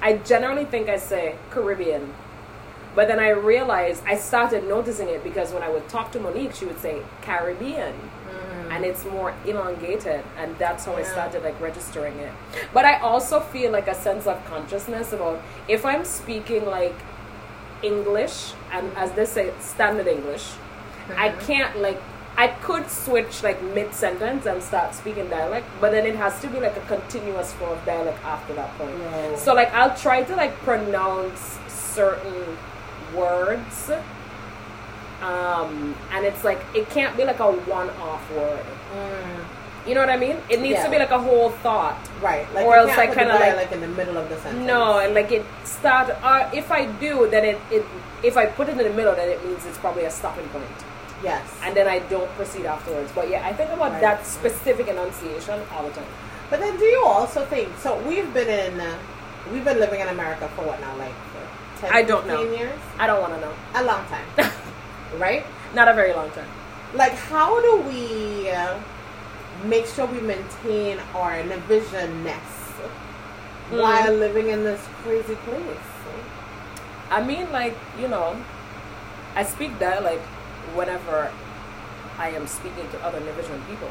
I 0.00 0.18
generally 0.18 0.66
think 0.66 0.88
I 0.88 0.98
say 0.98 1.36
Caribbean, 1.50 2.12
but 2.94 3.08
then 3.08 3.18
I 3.18 3.30
realized 3.30 4.02
I 4.06 4.16
started 4.16 4.68
noticing 4.68 5.08
it 5.08 5.24
because 5.24 5.52
when 5.52 5.62
I 5.62 5.70
would 5.70 5.88
talk 5.88 6.12
to 6.12 6.20
Monique, 6.20 6.54
she 6.54 6.66
would 6.66 6.80
say 6.80 7.02
Caribbean, 7.22 7.94
mm. 7.94 8.70
and 8.70 8.84
it's 8.84 9.06
more 9.06 9.34
elongated, 9.46 10.22
and 10.36 10.58
that's 10.58 10.84
how 10.84 10.96
I 10.96 11.02
started 11.02 11.42
like 11.44 11.58
registering 11.60 12.18
it. 12.18 12.32
But 12.74 12.84
I 12.84 12.98
also 12.98 13.40
feel 13.40 13.72
like 13.72 13.88
a 13.88 13.94
sense 13.94 14.26
of 14.26 14.44
consciousness 14.44 15.14
about 15.14 15.40
if 15.66 15.86
I'm 15.86 16.04
speaking 16.04 16.66
like 16.66 16.96
English 17.82 18.52
and 18.72 18.90
as 18.96 19.12
they 19.12 19.24
say 19.24 19.52
standard 19.60 20.06
English, 20.06 20.52
I 21.16 21.28
Mhm. 21.30 21.46
can't 21.46 21.78
like 21.80 22.00
I 22.36 22.48
could 22.48 22.90
switch 22.90 23.42
like 23.42 23.60
mid 23.62 23.94
sentence 23.94 24.46
and 24.46 24.62
start 24.62 24.94
speaking 24.94 25.28
dialect, 25.28 25.66
but 25.80 25.90
then 25.92 26.06
it 26.06 26.16
has 26.16 26.40
to 26.40 26.46
be 26.48 26.60
like 26.60 26.76
a 26.76 26.80
continuous 26.88 27.52
flow 27.52 27.72
of 27.72 27.84
dialect 27.84 28.18
after 28.24 28.54
that 28.54 28.76
point. 28.78 28.96
Whoa. 28.96 29.36
So 29.36 29.52
like 29.54 29.72
I'll 29.74 29.94
try 29.96 30.22
to 30.22 30.34
like 30.36 30.54
pronounce 30.64 31.58
certain 31.68 32.56
words. 33.14 33.90
Um, 35.22 35.94
and 36.10 36.24
it's 36.26 36.42
like 36.42 36.60
it 36.74 36.88
can't 36.90 37.16
be 37.16 37.24
like 37.24 37.38
a 37.38 37.50
one-off 37.52 38.28
word. 38.32 38.64
Mm, 38.96 39.44
You 39.86 39.94
know 39.94 40.00
what 40.00 40.10
I 40.10 40.16
mean? 40.16 40.36
It 40.48 40.60
needs 40.60 40.78
Yeah. 40.78 40.84
to 40.84 40.90
be 40.90 40.98
like 40.98 41.10
a 41.10 41.18
whole 41.18 41.50
thought. 41.62 41.96
right. 42.20 42.46
Like 42.54 42.64
Or 42.66 42.76
else 42.76 42.90
can't 42.94 43.10
I 43.10 43.14
kinda 43.14 43.34
like- 43.34 43.40
dialect 43.42 43.72
in 43.72 43.80
the 43.80 43.88
middle 43.88 44.16
of 44.16 44.28
the 44.28 44.36
sentence. 44.36 44.64
No, 44.66 44.98
and 44.98 45.12
like 45.14 45.32
it 45.32 45.44
start. 45.64 46.10
Uh, 46.22 46.48
if 46.52 46.70
I 46.70 46.84
do, 46.86 47.26
then 47.28 47.44
it, 47.44 47.58
it 47.70 47.84
if 48.22 48.36
I 48.36 48.46
put 48.46 48.68
it 48.68 48.78
in 48.78 48.84
the 48.90 48.90
middle, 49.00 49.14
then 49.14 49.28
it 49.28 49.44
means 49.44 49.66
it's 49.66 49.78
probably 49.78 50.04
a 50.04 50.10
stopping 50.10 50.46
point, 50.50 50.70
Yes. 51.24 51.42
and 51.64 51.74
then 51.76 51.88
I 51.88 51.98
don't 51.98 52.30
proceed 52.36 52.64
afterwards. 52.66 53.10
But 53.12 53.28
yeah, 53.28 53.42
I 53.44 53.52
think 53.52 53.70
about 53.72 53.92
Right. 53.92 54.00
that 54.06 54.24
specific 54.24 54.86
enunciation 54.86 55.58
all 55.74 55.82
the 55.82 55.90
time. 55.90 56.06
But 56.50 56.60
then, 56.60 56.76
do 56.78 56.84
you 56.84 57.02
also 57.04 57.44
think? 57.46 57.68
So 57.82 57.96
we've 58.06 58.32
been 58.32 58.48
in, 58.48 58.80
uh, 58.80 58.94
we've 59.52 59.64
been 59.64 59.80
living 59.80 59.98
in 60.00 60.08
America 60.08 60.48
for 60.54 60.62
what 60.62 60.78
now, 60.80 60.94
like 60.98 61.16
10, 61.80 61.90
I 61.92 62.02
don't 62.02 62.22
15 62.24 62.50
know. 62.52 62.56
years? 62.56 62.78
I 63.00 63.08
don't 63.08 63.20
want 63.20 63.34
to 63.34 63.40
know. 63.40 63.52
A 63.74 63.82
long 63.82 64.04
time. 64.06 64.28
right? 65.18 65.44
Not 65.74 65.88
a 65.88 65.94
very 65.94 66.12
long 66.12 66.30
time. 66.30 66.46
Like, 66.94 67.14
how 67.32 67.60
do 67.60 67.76
we 67.88 68.50
uh, 68.50 68.74
make 69.64 69.86
sure 69.86 70.06
we 70.06 70.20
maintain 70.20 70.98
our 71.14 71.32
Nevisianness 71.42 72.60
Mm. 73.70 73.80
while 73.80 74.12
living 74.12 74.48
in 74.48 74.64
this 74.64 74.80
crazy 75.02 75.34
place? 75.36 75.88
I 77.10 77.22
mean, 77.22 77.50
like, 77.52 77.76
you 77.98 78.08
know, 78.08 78.36
I 79.34 79.44
speak 79.44 79.78
dialect 79.78 80.22
whenever 80.74 81.30
I 82.18 82.28
am 82.30 82.46
speaking 82.46 82.88
to 82.90 83.04
other 83.04 83.20
Nevisian 83.20 83.60
people 83.68 83.90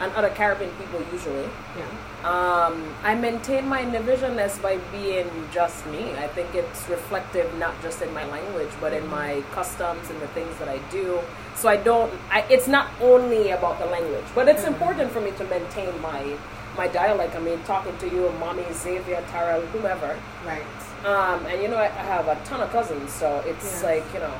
and 0.00 0.12
other 0.14 0.30
Caribbean 0.30 0.70
people 0.76 1.02
usually. 1.12 1.48
Yeah. 1.76 1.84
Um, 2.24 2.94
I 3.02 3.16
maintain 3.16 3.66
my 3.68 3.82
Nevisianness 3.84 4.62
by 4.62 4.76
being 4.92 5.28
just 5.52 5.84
me. 5.86 6.12
I 6.14 6.28
think 6.28 6.54
it's 6.54 6.88
reflective 6.88 7.52
not 7.58 7.74
just 7.82 8.00
in 8.00 8.14
my 8.14 8.24
language, 8.26 8.70
but 8.80 8.92
in 8.92 9.04
my 9.08 9.42
customs 9.50 10.08
and 10.08 10.20
the 10.20 10.28
things 10.28 10.56
that 10.58 10.68
I 10.68 10.78
do. 10.90 11.18
So 11.56 11.68
I 11.68 11.76
don't. 11.76 12.12
I, 12.30 12.42
it's 12.48 12.68
not 12.68 12.90
only 13.00 13.50
about 13.50 13.80
the 13.80 13.86
language, 13.86 14.24
but 14.36 14.48
it's 14.48 14.64
important 14.64 15.10
for 15.10 15.20
me 15.20 15.32
to 15.32 15.44
maintain 15.44 16.00
my 16.00 16.36
my 16.76 16.86
dialect. 16.86 17.34
I 17.34 17.40
mean, 17.40 17.60
talking 17.64 17.96
to 17.98 18.08
you, 18.08 18.30
mommy, 18.38 18.64
Xavier, 18.72 19.22
Tara, 19.30 19.60
whomever. 19.72 20.16
Right. 20.46 20.62
Um, 21.04 21.44
and 21.46 21.60
you 21.60 21.66
know, 21.66 21.76
I, 21.76 21.86
I 21.86 22.04
have 22.14 22.28
a 22.28 22.36
ton 22.44 22.60
of 22.60 22.70
cousins, 22.70 23.12
so 23.12 23.42
it's 23.46 23.82
Yeah. 23.82 23.88
like 23.88 24.04
you 24.14 24.20
know, 24.20 24.34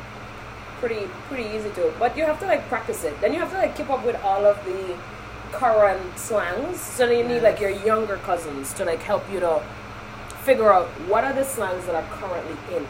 pretty 0.78 1.08
pretty 1.28 1.48
easy 1.50 1.70
to. 1.70 1.92
But 1.98 2.16
you 2.16 2.24
have 2.26 2.38
to 2.40 2.46
like 2.46 2.62
practice 2.68 3.02
it. 3.02 3.20
Then 3.20 3.32
you 3.32 3.40
have 3.40 3.50
to 3.50 3.58
like 3.58 3.76
keep 3.76 3.90
up 3.90 4.04
with 4.06 4.22
all 4.22 4.46
of 4.46 4.64
the 4.64 4.96
current 5.52 6.18
slangs. 6.18 6.80
So 6.80 7.06
then 7.06 7.18
you 7.18 7.28
need 7.34 7.42
like 7.42 7.60
your 7.60 7.70
younger 7.70 8.16
cousins 8.18 8.72
to 8.74 8.84
like 8.84 9.00
help 9.00 9.22
you 9.30 9.40
to 9.40 9.62
figure 10.44 10.72
out 10.72 10.88
what 11.08 11.24
are 11.24 11.32
the 11.32 11.44
slangs 11.44 11.86
that 11.86 11.94
are 11.94 12.08
currently 12.18 12.56
in. 12.76 12.86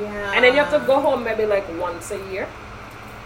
Yeah. 0.00 0.32
And 0.34 0.44
then 0.44 0.54
you 0.54 0.60
have 0.64 0.72
to 0.72 0.84
go 0.86 1.00
home 1.00 1.22
maybe 1.22 1.46
like 1.46 1.64
once 1.78 2.10
a 2.10 2.18
year 2.30 2.48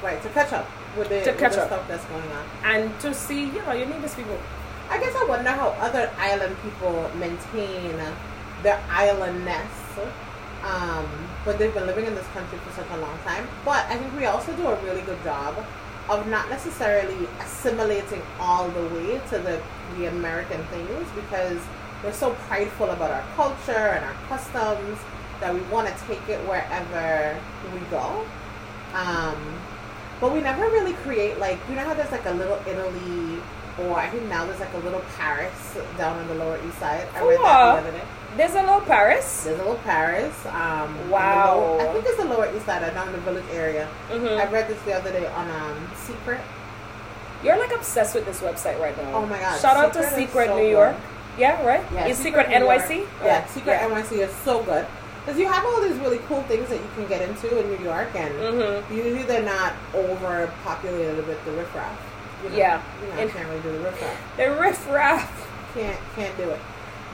Right, 0.02 0.21
to 0.23 0.28
catch 0.28 0.52
up 0.52 0.66
with 0.99 1.09
the, 1.09 1.23
To 1.25 1.33
catch 1.33 1.52
the 1.54 1.62
up. 1.62 1.68
stuff 1.68 1.88
that's 1.88 2.04
going 2.06 2.30
on. 2.33 2.45
and 2.64 3.00
to 3.00 3.14
see, 3.14 3.45
you 3.47 3.62
know, 3.62 3.73
you 3.73 3.87
need 3.87 4.02
these 4.02 4.14
people. 4.14 4.38
I 4.90 4.99
guess 5.00 5.14
I 5.16 5.25
wonder 5.25 5.50
how 5.50 5.68
other 5.80 6.11
island 6.18 6.54
people 6.62 7.11
maintain 7.18 7.97
their 8.62 8.80
islandness. 8.90 9.73
Um, 10.62 11.06
but 11.45 11.59
they've 11.59 11.73
been 11.73 11.87
living 11.87 12.04
in 12.06 12.14
this 12.14 12.26
country 12.28 12.59
for 12.59 12.73
such 12.73 12.90
a 12.90 12.97
long 12.99 13.16
time. 13.25 13.49
But 13.64 13.87
I 13.87 13.97
think 13.97 14.14
we 14.16 14.26
also 14.26 14.54
do 14.56 14.66
a 14.66 14.76
really 14.85 15.02
good 15.02 15.23
job 15.25 15.54
of 16.08 16.26
not 16.28 16.48
necessarily 16.48 17.28
assimilating 17.40 18.22
all 18.38 18.68
the 18.68 18.82
way 18.94 19.20
to 19.30 19.38
the, 19.38 19.60
the 19.96 20.06
American 20.06 20.62
things 20.66 21.06
because 21.14 21.58
we're 22.04 22.12
so 22.12 22.32
prideful 22.46 22.90
about 22.90 23.10
our 23.10 23.25
culture 23.34 23.72
and 23.72 24.04
our 24.04 24.14
customs 24.28 24.98
that 25.40 25.52
we 25.52 25.60
want 25.62 25.88
to 25.88 26.04
take 26.06 26.28
it 26.28 26.38
wherever 26.48 27.38
we 27.72 27.80
go. 27.90 28.25
Um, 28.94 29.36
but 30.20 30.32
we 30.32 30.40
never 30.40 30.62
really 30.62 30.94
create 30.94 31.38
like 31.38 31.58
you 31.68 31.75
know 31.75 31.82
how 31.84 31.94
there's 31.94 32.10
like 32.12 32.25
a 32.26 32.30
little 32.30 32.58
Italy 32.66 33.42
or 33.78 33.98
I 33.98 34.08
think 34.08 34.25
now 34.25 34.46
there's 34.46 34.60
like 34.60 34.72
a 34.72 34.78
little 34.78 35.02
Paris 35.16 35.76
down 35.98 36.18
on 36.18 36.28
the 36.28 36.34
Lower 36.34 36.58
East 36.66 36.78
Side. 36.78 37.06
I 37.14 37.20
read 37.20 37.38
that 37.40 37.82
the 37.82 37.88
other 37.88 37.98
day. 37.98 38.04
There's 38.37 38.55
a 38.55 38.61
little 38.62 38.81
Paris. 38.83 39.45
There's 39.45 39.59
a 39.59 39.62
little 39.62 39.81
Paris. 39.83 40.35
Um, 40.47 41.11
Wow. 41.11 41.57
lower- 41.59 41.81
I 41.88 41.93
think 41.93 42.05
it's 42.07 42.16
the 42.19 42.25
Lower 42.26 42.49
East 42.55 42.66
Side, 42.66 42.93
down 42.95 43.07
in 43.09 43.12
the 43.12 43.21
village 43.21 43.45
area. 43.52 43.87
hmm 44.11 44.26
I 44.26 44.45
read 44.50 44.69
this 44.69 44.81
the 44.83 44.93
other 44.93 45.11
day 45.11 45.26
on 45.26 45.50
um, 45.50 45.90
Secret. 45.97 46.40
You're 47.43 47.59
like 47.59 47.73
obsessed 47.73 48.14
with 48.14 48.26
this 48.26 48.40
website 48.40 48.78
right 48.81 48.97
now. 49.02 49.14
Oh 49.19 49.26
my 49.26 49.38
God, 49.38 49.61
Shout 49.61 49.76
out 49.76 49.93
to 49.95 50.02
Secret 50.02 50.16
Secret 50.28 50.47
so 50.49 50.57
New 50.57 50.62
good. 50.64 50.71
York. 50.71 50.97
Yeah, 51.38 51.64
right? 51.66 51.85
Yeah, 51.93 52.07
Is 52.07 52.16
Secret, 52.19 52.49
York. 52.50 52.62
NYC? 52.62 53.07
Yeah, 53.23 53.45
Secret 53.47 53.78
NYC 53.81 54.21
is 54.21 54.35
so 54.45 54.62
good 54.62 54.87
because 55.25 55.38
you 55.38 55.47
have 55.47 55.64
all 55.66 55.81
these 55.83 55.97
really 55.97 56.19
cool 56.28 56.43
things 56.45 56.69
that 56.71 56.76
you 56.76 56.88
can 56.95 57.07
get 57.07 57.21
into 57.23 57.59
in 57.59 57.69
New 57.71 57.85
York, 57.85 58.09
and 58.14 58.33
Mhm. 58.35 58.90
usually 58.90 59.23
they're 59.25 59.43
not 59.43 59.73
overpopulated 59.95 61.26
with 61.26 61.43
the 61.45 61.52
riffraff. 61.52 61.97
You 62.43 62.50
know, 62.50 62.57
Yeah. 62.57 62.81
you 63.02 63.12
know, 63.14 63.21
And- 63.23 63.33
can't 63.33 63.49
really 63.49 63.61
do 63.61 63.73
the 63.73 63.78
riffraff. 63.85 64.16
The 64.37 64.50
riff 64.52 64.90
raff. 64.90 65.47
Can't 65.75 65.99
can't 66.16 66.37
do 66.38 66.50
it. 66.50 66.61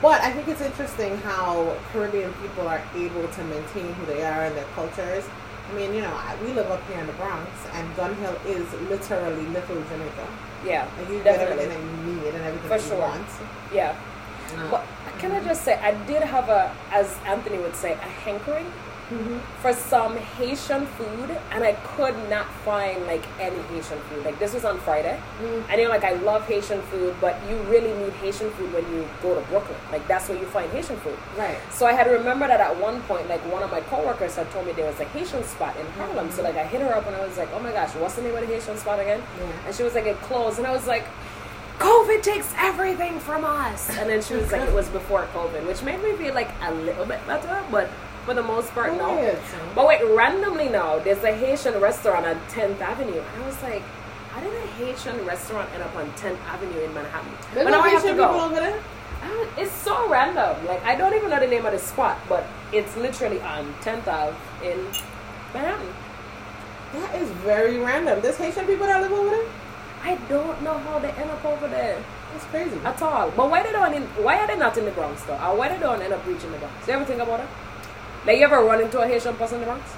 But 0.03 0.21
I 0.21 0.33
think 0.33 0.49
it's 0.49 0.61
interesting 0.61 1.17
how 1.19 1.77
Caribbean 1.93 2.33
people 2.43 2.67
are 2.67 2.83
able 2.95 3.29
to 3.29 3.45
maintain 3.45 3.93
who 3.95 4.07
they 4.07 4.25
are 4.25 4.45
and 4.45 4.57
their 4.57 4.67
cultures. 4.75 5.25
I 5.71 5.75
mean, 5.75 5.95
you 5.95 6.03
know, 6.03 6.21
we 6.45 6.53
live 6.53 6.71
up 6.71 6.85
here 6.89 6.99
in 6.99 7.07
the 7.07 7.13
Bronx, 7.15 7.49
and 7.73 7.97
Gun 7.97 8.15
Hill 8.17 8.37
is 8.47 8.71
literally 8.91 9.47
little 9.47 9.81
Jamaica. 9.85 10.27
Yeah, 10.67 10.89
Like 10.99 11.09
you 11.09 11.15
get 11.23 11.25
definitely. 11.39 11.65
everything 11.65 11.87
that 12.03 12.09
you 12.09 12.15
need 12.15 12.35
and 12.35 12.43
everything 12.45 12.69
For 12.69 12.79
sure. 12.79 12.97
you 12.97 13.01
want. 13.03 13.27
Yeah. 13.73 13.97
But 14.71 14.85
can 15.19 15.33
I 15.33 15.43
just 15.45 15.63
say, 15.65 15.75
I 15.79 15.93
did 16.07 16.23
have 16.23 16.49
a, 16.49 16.75
as 16.91 17.17
Anthony 17.25 17.59
would 17.59 17.75
say, 17.77 17.93
a 17.93 17.97
hankering 17.97 18.67
mhm. 19.13 19.41
for 19.63 19.73
some 19.73 20.17
Haitian 20.17 20.87
food, 20.87 21.31
and 21.53 21.65
I 21.65 21.73
could 21.97 22.17
not 22.31 22.47
find 22.65 23.07
like 23.07 23.25
any 23.39 23.61
Haitian 23.73 23.99
food. 24.09 24.25
Like 24.25 24.39
this 24.39 24.55
was 24.55 24.65
on 24.65 24.79
Friday, 24.81 25.19
Mm. 25.43 25.63
and 25.71 25.81
you're 25.81 25.89
like, 25.91 26.05
I 26.05 26.13
love 26.31 26.47
Haitian 26.47 26.81
food, 26.91 27.15
but 27.21 27.37
you 27.49 27.57
really 27.75 27.93
need 28.03 28.13
Haitian 28.25 28.51
food 28.53 28.73
when 28.73 28.85
you 28.95 29.09
go 29.23 29.35
to 29.35 29.41
Brooklyn. 29.51 29.79
Like 29.91 30.07
that's 30.09 30.29
where 30.29 30.39
you 30.39 30.47
find 30.47 30.71
Haitian 30.73 30.97
food. 30.99 31.19
Right. 31.37 31.59
So 31.71 31.87
I 31.87 31.93
had 31.93 32.07
remembered 32.11 32.51
that 32.51 32.61
at 32.61 32.75
one 32.81 33.01
point, 33.03 33.29
like 33.29 33.41
one 33.53 33.63
of 33.63 33.71
my 33.71 33.81
coworkers 33.83 34.37
had 34.37 34.51
told 34.53 34.67
me 34.67 34.73
there 34.73 34.87
was 34.87 34.99
a 35.01 35.05
Haitian 35.05 35.45
spot 35.45 35.77
in 35.77 35.87
Harlem. 35.99 36.31
So 36.31 36.43
like 36.43 36.57
I 36.57 36.65
hit 36.65 36.81
her 36.81 36.95
up 36.95 37.07
and 37.07 37.15
I 37.17 37.25
was 37.27 37.37
like, 37.39 37.49
oh 37.55 37.61
my 37.61 37.73
gosh, 37.73 37.95
what's 37.97 38.15
the 38.15 38.23
name 38.23 38.35
of 38.35 38.41
the 38.41 38.47
Haitian 38.55 38.77
spot 38.79 38.99
again? 39.01 39.21
Yeah. 39.41 39.67
And 39.67 39.75
she 39.75 39.83
was 39.83 39.95
like, 39.95 40.07
it 40.07 40.17
closed. 40.23 40.59
And 40.59 40.67
I 40.67 40.73
was 40.73 40.87
like, 40.87 41.05
COVID 41.79 42.23
takes 42.23 42.53
everything 42.59 43.19
from 43.19 43.45
us. 43.45 43.91
And 43.99 44.09
then 44.09 44.23
she 44.23 44.35
was 44.35 44.53
like, 44.53 44.63
it 44.63 44.73
was 44.75 44.89
before 44.89 45.27
COVID, 45.35 45.67
which 45.67 45.83
made 45.83 46.01
me 46.03 46.13
feel 46.13 46.35
like 46.35 46.51
a 46.63 46.73
little 46.75 47.05
bit 47.07 47.25
better, 47.27 47.63
but 47.71 47.89
for 48.25 48.35
the 48.35 48.43
most 48.43 48.71
part, 48.73 48.97
no. 48.97 49.37
But 49.75 49.87
wait, 49.87 50.03
randomly 50.05 50.69
now, 50.69 50.99
there's 50.99 51.23
a 51.25 51.33
Haitian 51.35 51.81
restaurant 51.81 52.27
on 52.27 52.37
10th 52.49 52.81
Avenue. 52.81 53.21
And 53.21 53.43
I 53.43 53.47
was 53.47 53.63
like, 53.63 53.83
how 54.31 54.41
did 54.41 54.53
a 54.55 54.67
Haitian 54.79 55.25
restaurant 55.27 55.69
end 55.75 55.83
up 55.83 55.95
on 55.97 56.11
10th 56.13 56.39
Avenue 56.47 56.81
in 56.81 56.95
Manhattan? 56.95 57.33
There's 57.55 57.65
but 57.67 57.71
no 57.71 57.79
now 57.79 57.85
I 57.85 57.89
have 57.91 58.03
to 58.03 58.09
Haitian 58.09 58.17
go. 58.17 58.27
people 58.29 58.41
over 58.41 58.55
there. 58.61 58.79
Uh, 59.23 59.47
It's 59.57 59.73
so 59.73 60.09
random. 60.09 60.67
Like 60.67 60.83
I 60.85 60.95
don't 60.95 61.15
even 61.15 61.31
know 61.31 61.41
the 61.41 61.47
name 61.47 61.65
of 61.67 61.73
the 61.73 61.79
spot, 61.79 62.19
but 62.29 62.45
it's 62.73 62.97
literally 62.97 63.41
on 63.43 63.75
10th 63.83 64.07
Ave 64.09 64.37
in 64.71 64.79
Manhattan. 65.55 65.89
That 66.95 67.15
is 67.23 67.29
very 67.45 67.79
random. 67.79 68.21
There's 68.21 68.37
Haitian 68.37 68.67
people 68.67 68.87
that 68.87 69.01
live 69.01 69.13
over 69.13 69.31
there. 69.31 69.49
I 70.05 70.17
don't 70.29 70.61
know 70.63 70.77
how 70.79 70.99
they 70.99 71.11
end 71.13 71.31
up 71.31 71.45
over 71.45 71.69
there 71.69 72.03
That's 72.33 72.45
crazy. 72.47 72.77
at 72.85 73.01
all. 73.01 73.31
But 73.31 73.49
why 73.51 73.63
they 73.63 73.71
don't? 73.73 73.95
In, 73.95 74.03
why 74.25 74.39
are 74.39 74.47
they 74.49 74.57
not 74.59 74.77
in 74.77 74.85
the 74.85 74.91
Bronx 74.91 75.23
though? 75.25 75.35
Or 75.39 75.57
why 75.57 75.69
they 75.69 75.79
don't 75.79 76.03
end 76.03 76.13
up 76.13 76.27
reaching 76.27 76.51
the 76.51 76.59
Bronx? 76.59 76.75
Do 76.85 76.91
You 76.93 76.97
ever 76.99 77.05
think 77.07 77.21
about 77.23 77.41
it? 77.41 77.47
Like 78.27 78.39
you 78.39 78.45
ever 78.45 78.61
run 78.63 78.81
into 78.81 79.01
a 79.01 79.07
Haitian 79.07 79.35
person 79.37 79.57
in 79.57 79.61
the 79.61 79.67
Bronx? 79.67 79.91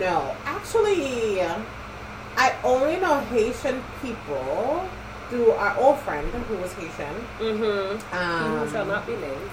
No, 0.00 0.34
actually, 0.44 1.40
I 1.40 2.54
only 2.64 2.96
know 2.96 3.20
Haitian 3.20 3.82
people 4.02 4.88
through 5.30 5.52
our 5.52 5.76
old 5.78 5.98
friend 6.00 6.26
who 6.28 6.56
was 6.56 6.72
Haitian. 6.74 7.14
Mm-hmm. 7.38 8.16
Um, 8.16 8.58
Who 8.58 8.70
shall 8.70 8.86
not 8.86 9.06
be 9.06 9.12
named. 9.16 9.50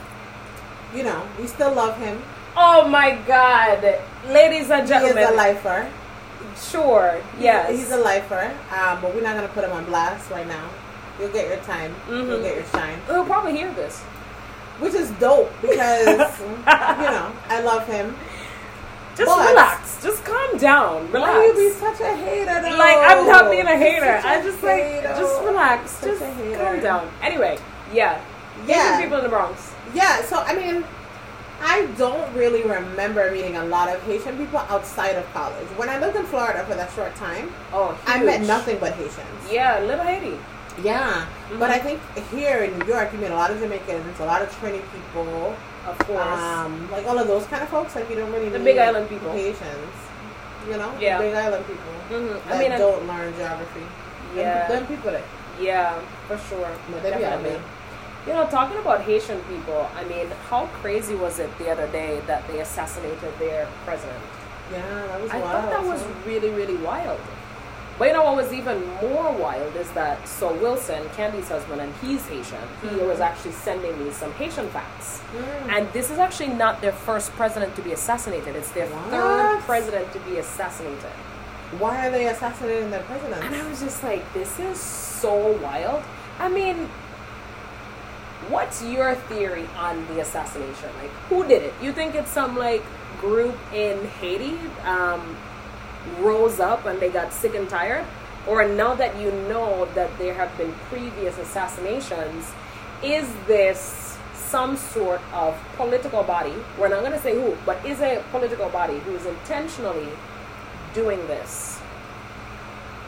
You 0.95 1.03
know, 1.03 1.27
we 1.39 1.47
still 1.47 1.73
love 1.73 1.97
him. 1.97 2.21
Oh 2.57 2.87
my 2.87 3.15
God, 3.27 3.83
ladies 4.27 4.71
and 4.71 4.87
He 4.87 4.93
is 4.95 5.01
gentlemen. 5.01 5.23
a 5.27 5.31
lifer. 5.31 5.91
Sure. 6.57 7.21
Yes. 7.39 7.69
He's 7.69 7.91
a 7.91 7.97
lifer. 7.97 8.53
Um, 8.71 9.01
but 9.01 9.13
we're 9.13 9.21
not 9.21 9.35
gonna 9.35 9.49
put 9.49 9.63
him 9.65 9.71
on 9.73 9.85
blast 9.85 10.31
right 10.31 10.47
now. 10.47 10.69
You'll 11.19 11.29
get 11.33 11.47
your 11.47 11.57
time. 11.57 11.93
You'll 12.09 12.23
Mhm. 12.39 12.43
get 12.43 12.55
your 12.55 12.65
shine. 12.65 12.99
He'll 13.07 13.25
probably 13.25 13.51
hear 13.57 13.71
this. 13.71 14.01
Which 14.79 14.93
is 14.93 15.09
dope 15.11 15.51
because 15.61 16.39
you 16.39 17.09
know 17.15 17.31
I 17.49 17.61
love 17.63 17.87
him. 17.87 18.15
Just 19.15 19.27
But- 19.29 19.49
relax. 19.49 20.03
Just 20.03 20.23
calm 20.25 20.57
down. 20.57 21.09
Relax. 21.11 21.33
Why 21.33 21.45
you 21.45 21.53
be 21.53 21.69
such 21.71 21.99
a 22.01 22.13
hater? 22.15 22.61
Though? 22.61 22.77
like 22.77 22.97
I'm 22.99 23.25
not 23.27 23.49
being 23.49 23.65
a 23.65 23.77
hater. 23.77 24.21
I 24.23 24.41
just 24.41 24.61
like 24.61 24.83
hater. 24.83 25.07
just 25.17 25.41
relax. 25.43 25.91
Such 25.91 26.09
just 26.11 26.21
a 26.21 26.27
hater. 26.27 26.57
calm 26.57 26.79
down. 26.81 27.11
Anyway, 27.21 27.57
yeah. 27.93 28.21
Yeah. 28.67 29.01
People 29.01 29.17
in 29.17 29.23
the 29.23 29.29
Bronx. 29.29 29.73
Yeah, 29.93 30.21
so 30.23 30.39
I 30.39 30.53
mean, 30.55 30.83
I 31.61 31.85
don't 31.97 32.33
really 32.35 32.63
remember 32.63 33.31
meeting 33.31 33.55
a 33.55 33.63
lot 33.65 33.87
of 33.93 34.01
Haitian 34.03 34.37
people 34.37 34.59
outside 34.59 35.15
of 35.15 35.25
college. 35.33 35.67
When 35.77 35.87
I 35.89 35.97
lived 35.99 36.17
in 36.17 36.25
Florida 36.25 36.65
for 36.65 36.75
that 36.75 36.91
short 36.93 37.15
time, 37.15 37.51
Oh, 37.71 37.97
I 38.05 38.21
met 38.21 38.41
nothing 38.41 38.77
but 38.79 38.93
Haitians. 38.93 39.51
Yeah, 39.51 39.79
little 39.79 40.03
Haiti. 40.03 40.37
Yeah, 40.83 41.25
Mhm. 41.51 41.59
but 41.59 41.69
I 41.69 41.79
think 41.79 41.99
here 42.31 42.63
in 42.63 42.77
New 42.79 42.85
York, 42.85 43.13
you 43.13 43.19
meet 43.19 43.31
a 43.31 43.35
lot 43.35 43.49
of 43.51 43.59
Jamaicans, 43.59 44.19
a 44.19 44.25
lot 44.25 44.41
of 44.41 44.49
Trini 44.59 44.81
people, 44.91 45.55
Of 45.87 45.97
course. 46.07 46.19
um, 46.41 46.89
like 46.91 47.07
all 47.07 47.17
of 47.17 47.27
those 47.27 47.45
kind 47.47 47.63
of 47.63 47.69
folks. 47.69 47.95
Like 47.95 48.09
you 48.09 48.15
don't 48.17 48.31
really 48.33 48.49
The 48.49 48.59
Big 48.59 48.77
Island 48.77 49.07
people. 49.09 49.31
Haitians. 49.31 49.95
You 50.69 50.77
know, 50.77 50.91
Yeah. 50.99 51.17
the 51.17 51.23
Big 51.25 51.35
Island 51.35 51.65
people 51.67 51.91
hmm 52.09 52.27
that 52.49 52.55
I 52.55 52.59
mean, 52.59 52.71
don't 52.77 53.07
learn 53.07 53.33
geography. 53.37 53.85
yeah, 54.35 54.67
them, 54.67 54.77
them 54.79 54.87
people 54.87 55.11
that 55.11 55.21
yeah, 55.59 55.93
for 56.27 56.37
sure. 56.49 56.67
but 56.91 57.03
they 57.03 57.11
Definitely. 57.11 57.61
You 58.27 58.33
know, 58.33 58.45
talking 58.47 58.77
about 58.79 59.01
Haitian 59.01 59.39
people, 59.41 59.87
I 59.95 60.03
mean, 60.03 60.27
how 60.49 60.65
crazy 60.81 61.13
was 61.15 61.37
it 61.39 61.55
the 61.59 61.69
other 61.69 61.85
day 61.87 62.19
that 62.25 62.41
they 62.47 62.59
assassinated 62.59 63.31
their 63.39 63.67
president? 63.85 64.17
Yeah, 64.73 64.81
that 65.09 65.21
was 65.21 65.29
I 65.31 65.37
wild. 65.39 65.51
thought 65.51 65.69
that 65.69 65.83
was 65.83 66.01
really, 66.25 66.49
really 66.49 66.75
wild. 66.77 67.19
But 67.97 68.09
you 68.09 68.13
know 68.13 68.23
what 68.25 68.35
was 68.35 68.51
even 68.51 68.85
more 69.01 69.31
wild 69.31 69.73
is 69.77 69.89
that 69.91 70.27
so 70.27 70.53
Wilson, 70.55 71.01
Candy's 71.15 71.47
husband, 71.47 71.79
and 71.79 71.93
he's 72.01 72.25
Haitian. 72.27 72.59
He 72.81 72.89
Mhm. 72.89 73.07
was 73.07 73.21
actually 73.21 73.53
sending 73.53 73.97
me 74.03 74.11
some 74.11 74.33
Haitian 74.33 74.67
facts. 74.69 75.21
Mm. 75.33 75.77
And 75.77 75.93
this 75.93 76.11
is 76.11 76.19
actually 76.19 76.49
not 76.49 76.81
their 76.81 76.91
first 76.91 77.33
president 77.37 77.73
to 77.77 77.81
be 77.81 77.93
assassinated. 77.93 78.53
It's 78.55 78.69
their 78.71 78.87
What? 78.87 79.09
third 79.11 79.59
president 79.65 80.11
to 80.11 80.19
be 80.19 80.37
assassinated. 80.39 81.11
Why 81.79 82.05
are 82.07 82.11
they 82.11 82.27
assassinating 82.27 82.91
their 82.91 83.03
president? 83.03 83.43
And 83.45 83.55
I 83.55 83.65
was 83.69 83.79
just 83.79 84.03
like, 84.03 84.21
this 84.33 84.59
is 84.59 84.77
so 84.79 85.33
wild. 85.63 86.03
I 86.39 86.49
mean, 86.49 86.89
what's 88.49 88.83
your 88.83 89.15
theory 89.15 89.67
on 89.77 90.05
the 90.13 90.19
assassination? 90.21 90.89
Like, 91.01 91.11
who 91.29 91.43
did 91.45 91.63
it? 91.63 91.73
You 91.81 91.91
think 91.93 92.13
it's 92.15 92.31
some 92.31 92.57
like 92.57 92.83
group 93.21 93.55
in 93.73 94.05
Haiti 94.19 94.59
um, 94.85 95.37
rose 96.19 96.59
up 96.59 96.85
and 96.85 96.99
they 96.99 97.09
got 97.09 97.33
sick 97.33 97.55
and 97.55 97.67
tired? 97.69 98.05
Or 98.47 98.67
now 98.67 98.93
that 98.95 99.19
you 99.19 99.31
know 99.49 99.85
that 99.95 100.15
there 100.19 100.33
have 100.35 100.55
been 100.57 100.71
previous 100.89 101.37
assassinations, 101.37 102.51
is 103.03 103.27
this 103.47 104.17
some 104.35 104.77
sort 104.77 105.21
of 105.33 105.57
political 105.75 106.23
body? 106.23 106.53
We're 106.79 106.89
not 106.89 106.99
going 107.01 107.13
to 107.13 107.19
say 107.19 107.33
who, 107.33 107.57
but 107.65 107.83
is 107.85 108.01
a 108.01 108.23
political 108.31 108.69
body 108.69 108.99
who 108.99 109.15
is 109.15 109.25
intentionally 109.25 110.07
doing 110.93 111.17
this? 111.27 111.79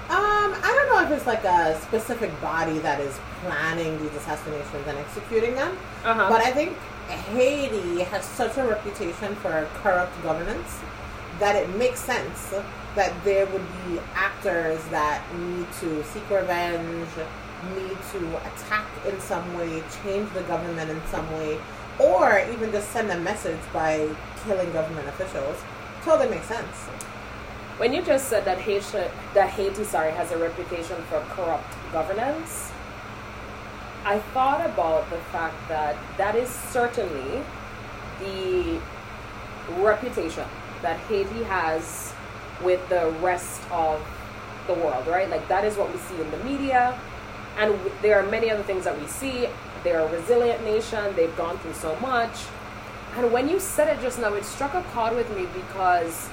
Um, 0.10 0.56
I 0.64 0.72
don't 0.74 0.90
know 0.96 1.04
if 1.06 1.18
it's 1.18 1.28
like 1.28 1.44
a 1.44 1.78
specific 1.82 2.32
body 2.42 2.80
that 2.80 3.00
is 3.02 3.20
planning 3.44 4.02
these 4.02 4.14
assassinations 4.16 4.88
and 4.88 4.98
executing 4.98 5.54
them, 5.56 5.78
Uh-huh. 6.06 6.30
but 6.30 6.42
I 6.42 6.52
think 6.52 6.78
Haiti 7.08 8.04
has 8.04 8.24
such 8.26 8.58
a 8.58 8.64
reputation 8.64 9.36
for 9.36 9.68
corrupt 9.84 10.22
governance 10.24 10.80
that 11.40 11.56
it 11.56 11.70
makes 11.78 12.00
sense 12.00 12.54
that 12.96 13.14
there 13.24 13.46
would 13.46 13.66
be 13.86 14.00
actors 14.14 14.84
that 14.86 15.22
need 15.36 15.68
to 15.80 16.04
seek 16.06 16.28
revenge, 16.30 17.08
need 17.76 17.98
to 18.12 18.38
attack 18.38 18.88
in 19.06 19.20
some 19.20 19.56
way, 19.56 19.84
change 20.04 20.32
the 20.34 20.42
government 20.44 20.90
in 20.90 21.02
some 21.08 21.32
way, 21.34 21.60
or 22.00 22.40
even 22.52 22.72
just 22.72 22.90
send 22.92 23.12
a 23.12 23.20
message 23.20 23.60
by 23.72 24.10
killing 24.44 24.72
government 24.72 25.08
officials. 25.08 25.58
Totally 26.04 26.30
makes 26.30 26.48
sense. 26.48 26.76
When 27.78 27.94
you 27.94 28.02
just 28.02 28.30
said 28.30 28.46
that 28.46 28.58
Haiti, 28.58 29.08
that 29.36 29.50
Haiti, 29.52 29.84
sorry, 29.84 30.12
has 30.12 30.32
a 30.32 30.38
reputation 30.38 30.96
for 31.10 31.20
corrupt 31.30 31.76
governance, 31.92 32.72
I 34.04 34.20
thought 34.34 34.66
about 34.66 35.08
the 35.12 35.18
fact 35.32 35.56
that 35.68 35.96
that 36.18 36.36
is 36.36 36.50
certainly 36.50 37.44
the 38.20 38.80
reputation 39.76 40.46
that 40.82 41.00
Haiti 41.02 41.44
has 41.44 42.14
with 42.64 42.88
the 42.90 43.14
rest 43.22 43.62
of 43.72 44.06
the 44.68 44.74
world, 44.74 45.08
right? 45.08 45.30
Like 45.30 45.48
that 45.48 45.64
is 45.64 45.78
what 45.78 45.92
we 45.92 46.00
see 46.00 46.20
in 46.20 46.30
the 46.32 46.38
media, 46.44 47.00
and 47.58 47.72
w- 47.74 47.92
there 48.02 48.20
are 48.20 48.30
many 48.30 48.50
other 48.50 48.64
things 48.64 48.84
that 48.84 49.00
we 49.00 49.08
see. 49.08 49.48
They're 49.84 50.02
a 50.02 50.12
resilient 50.12 50.64
nation. 50.64 51.16
They've 51.16 51.36
gone 51.38 51.58
through 51.60 51.74
so 51.74 51.96
much, 52.00 52.36
and 53.16 53.32
when 53.32 53.48
you 53.48 53.60
said 53.60 53.88
it 53.88 54.02
just 54.02 54.20
now, 54.20 54.34
it 54.34 54.46
struck 54.46 54.74
a 54.74 54.84
chord 54.94 55.16
with 55.16 55.30
me 55.36 55.48
because 55.54 56.30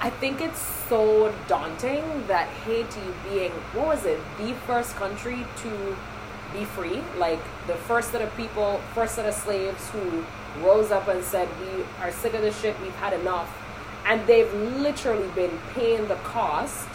I 0.00 0.10
think 0.10 0.40
it's 0.40 0.60
so 0.88 1.34
daunting 1.48 2.26
that 2.28 2.48
Haiti 2.64 3.00
being 3.28 3.50
what 3.72 3.86
was 3.86 4.04
it 4.04 4.20
the 4.38 4.52
first 4.66 4.94
country 4.96 5.44
to 5.62 5.96
be 6.52 6.64
free, 6.64 7.02
like 7.18 7.40
the 7.66 7.74
first 7.74 8.12
set 8.12 8.22
of 8.22 8.34
people, 8.36 8.80
first 8.94 9.16
set 9.16 9.26
of 9.26 9.34
slaves 9.34 9.90
who 9.90 10.24
rose 10.62 10.90
up 10.90 11.08
and 11.08 11.22
said, 11.22 11.48
"We 11.60 11.84
are 12.00 12.10
sick 12.10 12.34
of 12.34 12.40
this 12.42 12.58
shit. 12.60 12.78
We've 12.80 12.94
had 12.96 13.12
enough," 13.12 13.50
and 14.08 14.26
they've 14.26 14.52
literally 14.54 15.28
been 15.28 15.56
paying 15.74 16.08
the 16.08 16.16
cost 16.16 16.88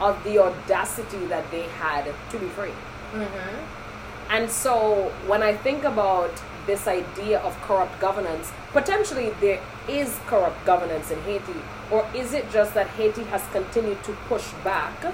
of 0.00 0.22
the 0.24 0.38
audacity 0.38 1.26
that 1.26 1.50
they 1.50 1.62
had 1.62 2.04
to 2.30 2.38
be 2.38 2.46
free. 2.46 2.70
Mm-hmm. 3.12 4.32
And 4.32 4.50
so 4.50 5.12
when 5.26 5.42
I 5.42 5.54
think 5.54 5.84
about 5.84 6.30
this 6.66 6.86
idea 6.86 7.40
of 7.40 7.60
corrupt 7.62 8.00
governance, 8.00 8.52
potentially 8.72 9.30
there 9.40 9.60
is 9.88 10.18
corrupt 10.26 10.64
governance 10.64 11.10
in 11.10 11.20
Haiti, 11.22 11.60
or 11.90 12.06
is 12.14 12.32
it 12.32 12.50
just 12.50 12.72
that 12.74 12.86
Haiti 12.88 13.24
has 13.24 13.42
continued 13.52 14.02
to 14.04 14.12
push 14.28 14.50
back 14.62 15.12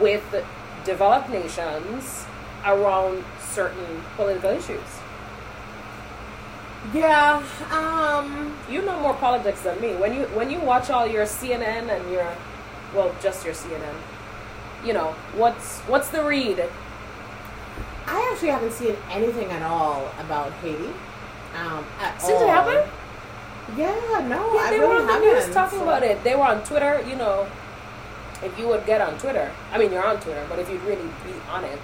with 0.00 0.24
developed 0.84 1.28
nations 1.28 2.24
around 2.64 3.24
certain 3.40 4.02
political 4.16 4.50
issues? 4.50 5.03
Yeah. 6.92 7.42
Um. 7.70 8.56
You 8.68 8.82
know 8.82 8.98
more 9.00 9.14
politics 9.14 9.62
than 9.62 9.80
me. 9.80 9.94
When 9.96 10.12
you 10.14 10.24
when 10.36 10.50
you 10.50 10.60
watch 10.60 10.90
all 10.90 11.06
your 11.06 11.24
CNN 11.24 11.88
and 11.88 12.10
your 12.10 12.28
well, 12.94 13.14
just 13.22 13.44
your 13.44 13.54
CNN, 13.54 13.94
you 14.84 14.92
know, 14.92 15.14
what's 15.34 15.80
what's 15.80 16.08
the 16.08 16.22
read? 16.22 16.62
I 18.06 18.30
actually 18.32 18.50
haven't 18.50 18.72
seen 18.72 18.96
anything 19.10 19.50
at 19.50 19.62
all 19.62 20.10
about 20.20 20.52
Haiti. 20.54 20.90
Um, 21.56 21.84
at 22.00 22.20
Since 22.20 22.40
all. 22.40 22.48
it 22.48 22.50
happened? 22.50 22.90
Yeah, 23.78 24.26
no, 24.28 24.54
Yeah, 24.54 24.60
I 24.60 24.70
they 24.70 24.78
really 24.80 24.92
were 24.94 25.00
on 25.00 25.06
the 25.06 25.12
haven't. 25.14 25.28
news 25.46 25.54
talking 25.54 25.78
so- 25.78 25.84
about 25.84 26.02
it. 26.02 26.22
They 26.22 26.34
were 26.34 26.42
on 26.44 26.62
Twitter, 26.64 27.02
you 27.08 27.16
know. 27.16 27.46
If 28.42 28.58
you 28.58 28.68
would 28.68 28.84
get 28.84 29.00
on 29.00 29.16
Twitter, 29.18 29.50
I 29.72 29.78
mean, 29.78 29.90
you're 29.90 30.04
on 30.04 30.20
Twitter, 30.20 30.44
but 30.50 30.58
if 30.58 30.68
you'd 30.68 30.82
really 30.82 31.08
be 31.24 31.32
on 31.50 31.64
it, 31.64 31.78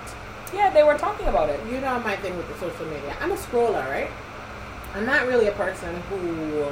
yeah, 0.52 0.68
they 0.68 0.82
were 0.82 0.98
talking 0.98 1.26
about 1.26 1.48
it. 1.48 1.58
You 1.70 1.80
know 1.80 1.98
my 2.00 2.16
thing 2.16 2.36
with 2.36 2.48
the 2.48 2.58
social 2.58 2.84
media. 2.84 3.16
I'm 3.20 3.32
a 3.32 3.36
scroller, 3.36 3.88
right? 3.88 4.10
I'm 4.94 5.06
not 5.06 5.26
really 5.26 5.46
a 5.48 5.52
person 5.52 5.94
who 6.08 6.64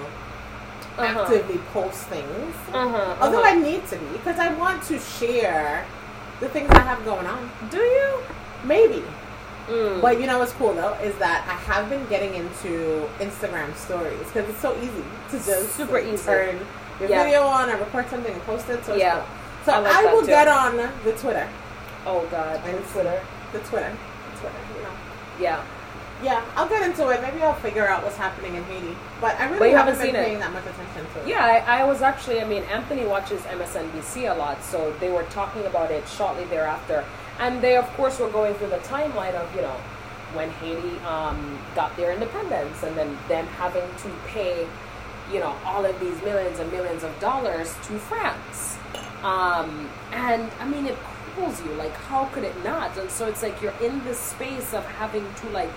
Uh-huh. 0.98 1.20
actively 1.22 1.58
posts 1.72 2.02
things. 2.04 2.54
Uh-huh, 2.72 3.14
Although 3.20 3.38
uh-huh. 3.40 3.52
I 3.52 3.54
need 3.54 3.86
to 3.88 3.96
be 3.96 4.06
because 4.18 4.38
I 4.38 4.52
want 4.54 4.82
to 4.84 4.98
share 4.98 5.86
the 6.40 6.48
things 6.48 6.68
I 6.70 6.80
have 6.80 7.04
going 7.04 7.26
on. 7.26 7.48
Do 7.70 7.78
you? 7.78 8.18
Maybe. 8.64 9.04
Mm. 9.68 10.00
But 10.00 10.18
you 10.20 10.26
know 10.26 10.38
what's 10.40 10.52
cool 10.52 10.72
though 10.74 10.94
is 10.94 11.14
that 11.18 11.44
I 11.46 11.54
have 11.70 11.88
been 11.90 12.04
getting 12.08 12.34
into 12.34 13.06
Instagram 13.20 13.76
stories 13.76 14.18
because 14.32 14.48
it's 14.48 14.58
so 14.60 14.74
easy 14.78 15.04
to 15.30 15.36
just 15.36 15.76
Super 15.76 15.98
easy. 15.98 16.24
turn 16.24 16.58
your 16.98 17.10
Yeah. 17.10 17.22
video 17.22 17.42
on 17.42 17.70
or 17.70 17.76
record 17.76 18.08
something 18.10 18.32
and 18.32 18.42
post 18.46 18.68
it. 18.70 18.82
So 18.84 18.94
Yeah. 18.96 19.16
cool. 19.16 19.24
So 19.66 19.72
I 19.72 19.76
I, 19.76 19.80
like 19.80 19.92
that 19.92 20.12
will 20.14 20.20
too. 20.22 20.26
get 20.38 20.48
on 20.48 20.76
the 21.04 21.12
Twitter 21.12 21.46
oh 22.06 22.26
God. 22.30 22.60
and 22.66 22.78
Twitter, 22.92 23.20
the 23.52 23.58
Twitter, 23.60 23.92
the 23.92 24.40
Twitter. 24.40 24.60
You 24.74 24.82
know. 24.82 24.94
Yeah. 25.38 25.60
Yeah, 26.22 26.44
I'll 26.56 26.68
get 26.68 26.82
into 26.82 27.08
it. 27.10 27.22
Maybe 27.22 27.42
I'll 27.42 27.54
figure 27.54 27.86
out 27.86 28.02
what's 28.02 28.16
happening 28.16 28.56
in 28.56 28.64
Haiti. 28.64 28.96
But 29.20 29.38
I 29.38 29.44
really 29.46 29.58
But 29.58 29.70
haven't, 29.70 29.94
haven't 29.94 29.98
been 29.98 30.06
seen 30.06 30.16
it. 30.16 30.24
paying 30.24 30.38
that 30.40 30.52
much 30.52 30.64
attention 30.66 31.06
to 31.14 31.20
it. 31.20 31.28
Yeah, 31.28 31.44
I, 31.44 31.80
I 31.80 31.84
was 31.84 32.02
actually, 32.02 32.40
I 32.40 32.44
mean, 32.44 32.64
Anthony 32.64 33.06
watches 33.06 33.40
MSNBC 33.42 34.30
a 34.30 34.36
lot, 34.36 34.62
so 34.64 34.92
they 34.98 35.10
were 35.10 35.22
talking 35.24 35.64
about 35.66 35.90
it 35.92 36.08
shortly 36.08 36.44
thereafter. 36.46 37.04
And 37.38 37.60
they, 37.62 37.76
of 37.76 37.86
course, 37.94 38.18
were 38.18 38.30
going 38.30 38.54
through 38.54 38.70
the 38.70 38.78
timeline 38.78 39.34
of, 39.34 39.54
you 39.54 39.62
know, 39.62 39.76
when 40.34 40.50
Haiti 40.50 40.98
um, 41.06 41.58
got 41.76 41.96
their 41.96 42.12
independence 42.12 42.82
and 42.82 42.96
then 42.96 43.16
them 43.28 43.46
having 43.46 43.88
to 44.02 44.10
pay, 44.26 44.66
you 45.32 45.38
know, 45.38 45.54
all 45.64 45.86
of 45.86 45.98
these 46.00 46.20
millions 46.22 46.58
and 46.58 46.70
millions 46.72 47.04
of 47.04 47.18
dollars 47.20 47.74
to 47.86 47.96
France. 47.98 48.76
Um, 49.22 49.88
and, 50.12 50.50
I 50.60 50.68
mean, 50.68 50.86
it 50.86 50.96
cripples 51.36 51.64
you. 51.64 51.72
Like, 51.74 51.92
how 51.94 52.24
could 52.26 52.42
it 52.42 52.54
not? 52.64 52.96
And 52.98 53.08
so 53.08 53.26
it's 53.28 53.42
like 53.42 53.62
you're 53.62 53.74
in 53.80 54.02
this 54.04 54.18
space 54.18 54.74
of 54.74 54.84
having 54.84 55.24
to, 55.42 55.48
like, 55.50 55.70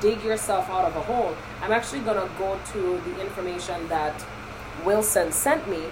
dig 0.00 0.22
yourself 0.22 0.68
out 0.68 0.84
of 0.84 0.96
a 0.96 1.00
hole. 1.00 1.36
I'm 1.62 1.72
actually 1.72 2.00
going 2.00 2.20
to 2.20 2.34
go 2.38 2.58
to 2.72 3.00
the 3.04 3.20
information 3.20 3.88
that 3.88 4.24
Wilson 4.84 5.32
sent 5.32 5.68
me, 5.68 5.84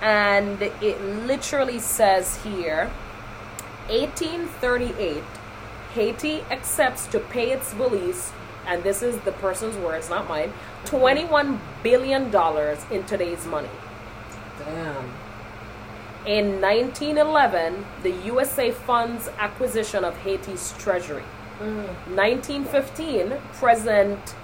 and 0.00 0.60
it 0.62 1.00
literally 1.00 1.78
says 1.78 2.42
here 2.42 2.90
1838, 3.88 5.22
Haiti 5.94 6.40
accepts 6.50 7.06
to 7.08 7.18
pay 7.18 7.50
its 7.50 7.74
police, 7.74 8.32
and 8.66 8.82
this 8.82 9.02
is 9.02 9.18
the 9.20 9.32
person's 9.32 9.76
words, 9.76 10.08
not 10.08 10.28
mine, 10.28 10.52
$21 10.84 11.58
billion 11.82 12.26
in 12.90 13.04
today's 13.04 13.44
money. 13.46 13.68
Damn. 14.58 15.10
In 16.24 16.60
1911, 16.60 17.84
the 18.04 18.10
USA 18.10 18.70
funds 18.70 19.28
acquisition 19.38 20.04
of 20.04 20.16
Haiti's 20.18 20.72
treasury. 20.78 21.24
1915, 21.60 23.34
President 23.54 24.34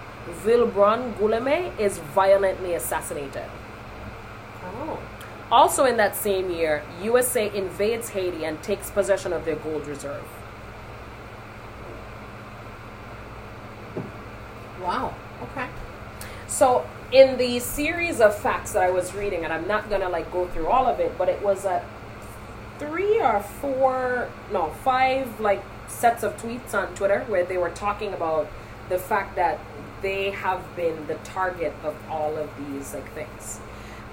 Vilbrun 0.44 1.18
Guillaume 1.18 1.73
is 1.79 1.99
violently 1.99 2.75
assassinated. 2.75 3.44
Oh. 4.64 4.99
Also 5.51 5.85
in 5.85 5.97
that 5.97 6.14
same 6.14 6.51
year, 6.51 6.83
USA 7.03 7.51
invades 7.55 8.11
Haiti 8.11 8.44
and 8.44 8.62
takes 8.62 8.90
possession 8.90 9.33
of 9.33 9.44
their 9.44 9.57
gold 9.57 9.87
reserve. 9.87 10.25
Wow. 14.83 15.14
Okay. 15.42 15.68
So 16.47 16.87
in 17.12 17.38
the 17.38 17.59
series 17.61 18.21
of 18.21 18.37
facts 18.38 18.73
that 18.73 18.83
I 18.83 18.90
was 18.90 19.14
reading, 19.14 19.44
and 19.44 19.53
I'm 19.53 19.66
not 19.66 19.88
gonna 19.88 20.09
like 20.09 20.31
go 20.33 20.47
through 20.49 20.66
all 20.66 20.87
of 20.87 21.01
it, 21.01 21.16
but 21.16 21.29
it 21.29 21.42
was 21.42 21.64
a 21.64 21.85
three 22.79 23.21
or 23.21 23.40
four, 23.40 24.29
no, 24.53 24.71
five 24.85 25.40
like 25.40 25.62
sets 25.88 26.22
of 26.22 26.37
tweets 26.37 26.74
on 26.74 26.94
Twitter 26.94 27.24
where 27.29 27.44
they 27.44 27.57
were 27.57 27.70
talking 27.70 28.12
about 28.12 28.48
the 28.88 28.98
fact 28.98 29.37
that 29.37 29.59
they 30.01 30.31
have 30.31 30.77
been 30.77 31.07
the 31.07 31.14
target 31.16 31.74
of 31.83 31.96
all 32.09 32.37
of 32.37 32.48
these 32.59 32.94
like 32.94 33.12
things. 33.14 33.61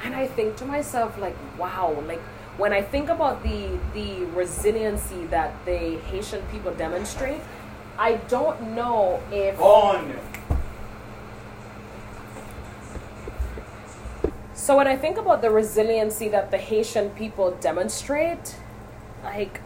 And 0.03 0.15
I 0.15 0.27
think 0.27 0.55
to 0.57 0.65
myself, 0.65 1.17
like, 1.17 1.35
wow, 1.57 2.03
like 2.07 2.21
when 2.57 2.73
I 2.73 2.81
think 2.81 3.09
about 3.09 3.43
the 3.43 3.77
the 3.93 4.25
resiliency 4.25 5.25
that 5.27 5.53
the 5.65 5.97
Haitian 6.09 6.41
people 6.51 6.73
demonstrate, 6.73 7.41
I 7.97 8.15
don't 8.27 8.75
know 8.75 9.21
if 9.31 9.57
Gone. 9.57 10.15
So 14.53 14.77
when 14.77 14.87
I 14.87 14.95
think 14.97 15.17
about 15.17 15.43
the 15.43 15.51
resiliency 15.51 16.27
that 16.29 16.49
the 16.49 16.57
Haitian 16.57 17.11
people 17.11 17.51
demonstrate, 17.51 18.55
like 19.23 19.61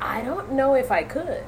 I 0.00 0.22
don't 0.22 0.52
know 0.52 0.74
if 0.74 0.90
I 0.90 1.02
could. 1.02 1.44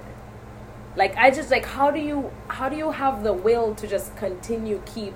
Like 0.95 1.17
I 1.17 1.31
just 1.31 1.51
like 1.51 1.65
how 1.65 1.91
do 1.91 2.01
you 2.01 2.31
how 2.49 2.69
do 2.69 2.77
you 2.77 2.91
have 2.91 3.23
the 3.23 3.33
will 3.33 3.75
to 3.77 3.87
just 3.87 4.15
continue 4.17 4.83
keep 4.85 5.15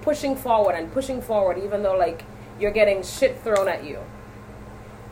pushing 0.00 0.34
forward 0.36 0.74
and 0.74 0.90
pushing 0.92 1.20
forward 1.20 1.58
even 1.58 1.82
though 1.82 1.96
like 1.96 2.24
you're 2.58 2.70
getting 2.70 3.02
shit 3.02 3.38
thrown 3.42 3.68
at 3.68 3.84
you. 3.84 3.98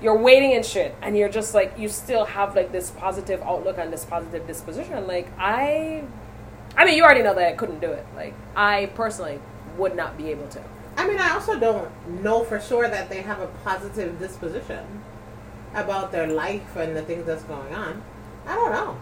You're 0.00 0.16
waiting 0.16 0.54
and 0.54 0.64
shit 0.64 0.94
and 1.02 1.16
you're 1.16 1.28
just 1.28 1.54
like 1.54 1.78
you 1.78 1.88
still 1.88 2.24
have 2.24 2.56
like 2.56 2.72
this 2.72 2.90
positive 2.90 3.42
outlook 3.42 3.76
and 3.78 3.92
this 3.92 4.06
positive 4.06 4.46
disposition. 4.46 5.06
Like 5.06 5.28
I 5.38 6.04
I 6.76 6.86
mean 6.86 6.96
you 6.96 7.04
already 7.04 7.22
know 7.22 7.34
that 7.34 7.46
I 7.46 7.52
couldn't 7.52 7.80
do 7.80 7.90
it. 7.90 8.06
Like 8.16 8.34
I 8.56 8.86
personally 8.94 9.38
would 9.76 9.94
not 9.94 10.16
be 10.16 10.30
able 10.30 10.48
to. 10.48 10.62
I 10.96 11.08
mean, 11.08 11.18
I 11.18 11.30
also 11.32 11.58
don't 11.58 11.90
know 12.22 12.44
for 12.44 12.60
sure 12.60 12.88
that 12.88 13.10
they 13.10 13.22
have 13.22 13.40
a 13.40 13.48
positive 13.64 14.18
disposition 14.20 14.86
about 15.74 16.12
their 16.12 16.26
life 16.26 16.76
and 16.76 16.96
the 16.96 17.02
things 17.02 17.26
that's 17.26 17.44
going 17.44 17.74
on. 17.74 18.02
I 18.46 18.54
don't 18.54 18.72
know. 18.72 18.96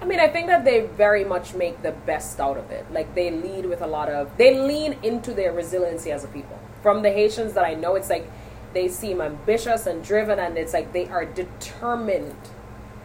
I 0.00 0.04
mean, 0.04 0.20
I 0.20 0.28
think 0.28 0.46
that 0.46 0.64
they 0.64 0.86
very 0.86 1.24
much 1.24 1.54
make 1.54 1.82
the 1.82 1.92
best 1.92 2.38
out 2.40 2.56
of 2.56 2.70
it. 2.70 2.86
Like 2.92 3.14
they 3.14 3.30
lead 3.30 3.66
with 3.66 3.82
a 3.82 3.86
lot 3.86 4.08
of 4.08 4.36
they 4.36 4.58
lean 4.58 4.96
into 5.02 5.34
their 5.34 5.52
resiliency 5.52 6.12
as 6.12 6.24
a 6.24 6.28
people. 6.28 6.58
From 6.82 7.02
the 7.02 7.10
Haitians 7.10 7.54
that 7.54 7.64
I 7.64 7.74
know, 7.74 7.96
it's 7.96 8.08
like 8.08 8.30
they 8.74 8.88
seem 8.88 9.20
ambitious 9.20 9.86
and 9.86 10.04
driven, 10.04 10.38
and 10.38 10.56
it's 10.56 10.72
like 10.72 10.92
they 10.92 11.08
are 11.08 11.24
determined 11.24 12.36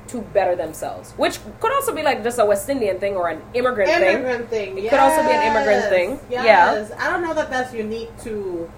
to 0.08 0.22
better 0.22 0.56
themselves, 0.56 1.14
which 1.14 1.40
could 1.60 1.72
also 1.72 1.96
be 1.96 2.04
like 2.04 2.24
just 2.24 2.38
a 2.38 2.46
West 2.46 2.70
Indian 2.70 3.00
thing 3.00 3.16
or 3.16 3.30
an 3.30 3.42
immigrant, 3.54 3.90
thing. 3.90 4.18
Immigrant 4.18 4.50
thing. 4.50 4.78
It 4.78 4.90
could 4.90 5.00
also 5.00 5.24
be 5.24 5.34
an 5.34 5.56
immigrant 5.56 5.86
thing. 5.90 6.20
Yes. 6.30 6.90
Yeah. 6.90 7.04
I 7.04 7.10
don't 7.10 7.24
know 7.24 7.34
that 7.34 7.50
that's 7.50 7.74
unique 7.74 8.12
to 8.24 8.70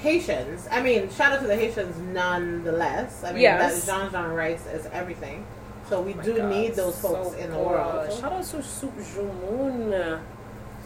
Haitians. 0.00 0.66
I 0.70 0.82
mean, 0.82 1.10
shout 1.10 1.32
out 1.32 1.40
to 1.42 1.46
the 1.46 1.56
Haitians 1.56 1.96
nonetheless. 2.12 3.22
I 3.24 3.32
mean, 3.32 3.42
Yes. 3.42 3.84
that 3.86 3.92
Djon 3.92 4.10
Djon 4.10 4.34
Rice 4.36 4.64
is 4.66 4.86
everything. 4.92 5.44
So 5.88 6.00
we 6.00 6.14
Oh 6.18 6.22
do 6.22 6.36
God, 6.36 6.50
need 6.50 6.74
those 6.74 6.98
folks 7.00 7.30
so 7.30 7.34
in 7.36 7.50
the 7.50 7.56
good. 7.56 7.66
world. 7.66 8.12
Shout 8.12 8.32
out 8.32 8.44
to 8.44 8.62
Soup 8.62 8.94
Joumou. 8.98 10.20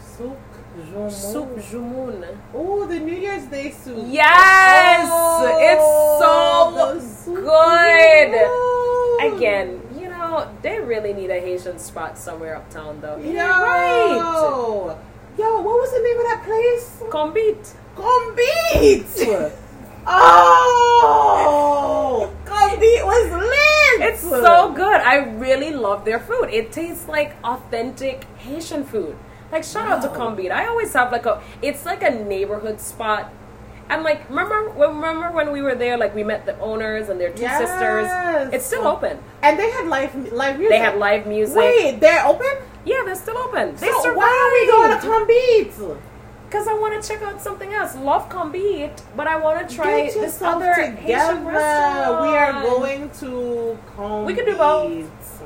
Soup 0.01 0.37
Joumou. 0.77 1.11
Soup 1.11 1.55
Joumou. 1.57 2.37
Oh, 2.53 2.85
the 2.87 2.99
New 2.99 3.13
Year's 3.15 3.45
Day 3.45 3.71
soup. 3.71 3.97
Yes! 4.07 5.07
Oh, 5.09 5.57
it's 6.97 7.25
so 7.25 7.33
good. 7.33 8.31
Joumou. 8.33 9.35
Again, 9.37 9.81
you 9.97 10.09
know, 10.09 10.49
they 10.61 10.79
really 10.79 11.13
need 11.13 11.29
a 11.29 11.39
Haitian 11.39 11.79
spot 11.79 12.17
somewhere 12.17 12.55
uptown 12.55 12.99
though. 13.01 13.17
Yo. 13.17 13.31
Yeah, 13.31 13.61
right. 13.61 14.95
Yo, 15.37 15.61
what 15.61 15.79
was 15.81 15.91
the 15.91 15.99
name 15.99 16.17
of 16.17 16.25
that 16.31 16.43
place? 16.45 17.03
Combit. 17.11 17.73
Combeat! 17.95 19.05
oh! 20.87 22.33
Combeat 22.45 23.05
was 23.05 23.31
lit! 23.31 24.01
It's 24.13 24.21
so 24.21 24.71
good. 24.73 25.01
I 25.01 25.17
really 25.37 25.71
love 25.71 26.03
their 26.05 26.19
food. 26.19 26.49
It 26.51 26.71
tastes 26.71 27.07
like 27.07 27.35
authentic 27.43 28.25
Haitian 28.37 28.83
food. 28.83 29.15
Like 29.51 29.63
shout 29.63 29.87
out 29.87 30.01
to. 30.01 30.09
Combit. 30.09 30.51
I 30.51 30.67
always 30.67 30.91
have 30.93 31.11
like 31.11 31.25
a 31.25 31.41
it's 31.61 31.85
like 31.85 32.03
a 32.03 32.09
neighborhood 32.09 32.79
spot. 32.81 33.31
And 33.89 34.03
like 34.03 34.27
remember 34.29 34.71
remember 34.75 35.31
when 35.31 35.51
we 35.51 35.61
were 35.61 35.75
there 35.75 35.97
like 35.97 36.13
we 36.15 36.23
met 36.23 36.45
the 36.45 36.57
owners 36.59 37.07
and 37.09 37.19
their 37.21 37.31
two 37.31 37.43
Yes. 37.43 37.59
sisters. 37.61 38.53
It's 38.53 38.65
still 38.65 38.85
open. 38.87 39.19
And 39.41 39.57
they 39.57 39.69
had 39.71 39.87
live 39.87 40.13
live 40.33 40.57
music. 40.57 40.71
They 40.71 40.79
had 40.79 40.97
live 40.97 41.25
music. 41.27 41.55
Wait, 41.57 41.99
they're 42.01 42.25
open? 42.25 42.51
Yeah, 42.83 43.03
they're 43.05 43.15
still 43.15 43.37
open. 43.37 43.75
They 43.75 43.87
so 43.91 44.01
survived. 44.01 44.17
why 44.17 44.31
are 44.43 44.51
we 44.57 44.61
going 44.71 44.91
to 44.99 45.07
Combeat? 45.07 45.97
Because 46.55 46.69
I 46.69 46.73
want 46.79 47.03
to 47.03 47.05
check 47.05 47.21
out 47.21 47.41
something 47.41 47.73
else. 47.73 47.97
Love 47.97 48.29
Combit, 48.29 49.01
but 49.13 49.27
I 49.27 49.35
want 49.35 49.67
to 49.67 49.75
try 49.75 50.03
this 50.09 50.41
other 50.41 50.73
together. 50.73 51.35
restaurant. 51.41 52.21
We 52.21 52.37
are 52.37 52.61
going 52.61 53.09
to 53.19 53.77
Combeat. 53.97 54.25
We 54.25 54.33
could 54.33 54.45
do 54.45 54.55
both. 54.55 55.43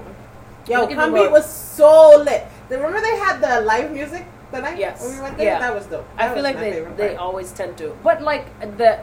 Yo, 0.67 0.88
do 0.88 0.95
both. 0.95 1.32
was 1.32 1.50
so 1.52 2.15
lit. 2.24 2.45
Remember 2.69 3.02
they 3.02 3.17
had 3.17 3.41
the 3.41 3.62
live 3.62 3.91
music 3.91 4.24
the 4.52 4.62
night 4.62 4.78
Yes. 4.78 5.02
when 5.02 5.15
we 5.15 5.22
went 5.24 5.38
there? 5.38 5.48
Yeah. 5.48 5.60
That 5.60 5.74
was 5.74 5.88
dope. 5.88 6.06
I 6.15 6.32
feel 6.32 6.43
like 6.43 6.58
they 6.58 6.86
they 6.95 7.15
always 7.15 7.52
tend 7.54 7.80
to. 7.80 7.98
But 8.04 8.22
like 8.22 8.45
the 8.78 9.00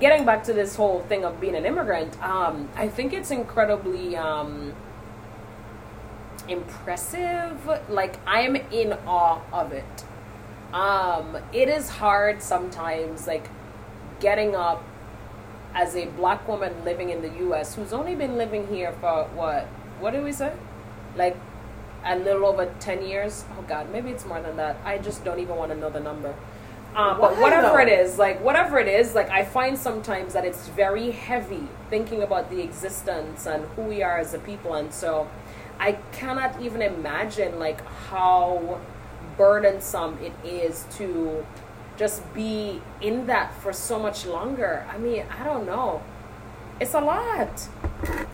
getting 0.00 0.24
back 0.24 0.42
to 0.44 0.54
this 0.54 0.74
whole 0.74 1.02
thing 1.02 1.22
of 1.22 1.38
being 1.38 1.54
an 1.54 1.66
immigrant, 1.66 2.18
um, 2.24 2.70
I 2.76 2.88
think 2.88 3.12
it's 3.12 3.30
incredibly 3.30 4.16
um, 4.16 4.72
impressive. 6.48 7.60
Like 7.90 8.20
I'm 8.26 8.56
in 8.56 8.94
awe 9.06 9.42
of 9.52 9.72
it. 9.74 10.04
Um, 10.72 11.38
it 11.52 11.68
is 11.68 11.88
hard 11.88 12.42
sometimes, 12.42 13.26
like 13.26 13.48
getting 14.20 14.54
up 14.56 14.84
as 15.74 15.94
a 15.94 16.06
black 16.06 16.46
woman 16.48 16.84
living 16.84 17.10
in 17.10 17.22
the 17.22 17.30
U.S. 17.40 17.74
who's 17.74 17.92
only 17.92 18.14
been 18.14 18.36
living 18.36 18.66
here 18.68 18.92
for 18.92 19.24
what? 19.34 19.64
What 20.00 20.12
did 20.12 20.24
we 20.24 20.32
say? 20.32 20.52
Like 21.16 21.36
a 22.04 22.16
little 22.18 22.46
over 22.46 22.72
10 22.80 23.06
years. 23.06 23.44
Oh 23.58 23.62
God, 23.62 23.90
maybe 23.90 24.10
it's 24.10 24.24
more 24.24 24.40
than 24.40 24.56
that. 24.56 24.76
I 24.84 24.98
just 24.98 25.24
don't 25.24 25.38
even 25.38 25.56
want 25.56 25.72
to 25.72 25.76
know 25.76 25.90
the 25.90 26.00
number. 26.00 26.34
Uh, 26.94 27.18
but 27.20 27.36
whatever 27.36 27.78
it 27.78 27.90
is, 27.90 28.16
like 28.18 28.42
whatever 28.42 28.78
it 28.78 28.88
is, 28.88 29.14
like 29.14 29.28
I 29.28 29.44
find 29.44 29.78
sometimes 29.78 30.32
that 30.32 30.46
it's 30.46 30.68
very 30.68 31.10
heavy 31.10 31.68
thinking 31.90 32.22
about 32.22 32.48
the 32.48 32.62
existence 32.62 33.46
and 33.46 33.66
who 33.76 33.82
we 33.82 34.02
are 34.02 34.16
as 34.16 34.32
a 34.32 34.38
people, 34.38 34.74
and 34.74 34.94
so 34.94 35.28
I 35.78 35.92
cannot 36.12 36.58
even 36.62 36.80
imagine 36.80 37.58
like 37.58 37.84
how 38.08 38.80
burdensome 39.36 40.18
it 40.18 40.32
is 40.44 40.86
to 40.96 41.44
just 41.96 42.22
be 42.34 42.80
in 43.00 43.26
that 43.26 43.54
for 43.60 43.72
so 43.72 43.98
much 43.98 44.26
longer. 44.26 44.86
I 44.90 44.98
mean, 44.98 45.24
I 45.30 45.44
don't 45.44 45.66
know. 45.66 46.02
It's 46.78 46.94
a 46.94 47.00
lot. 47.00 47.68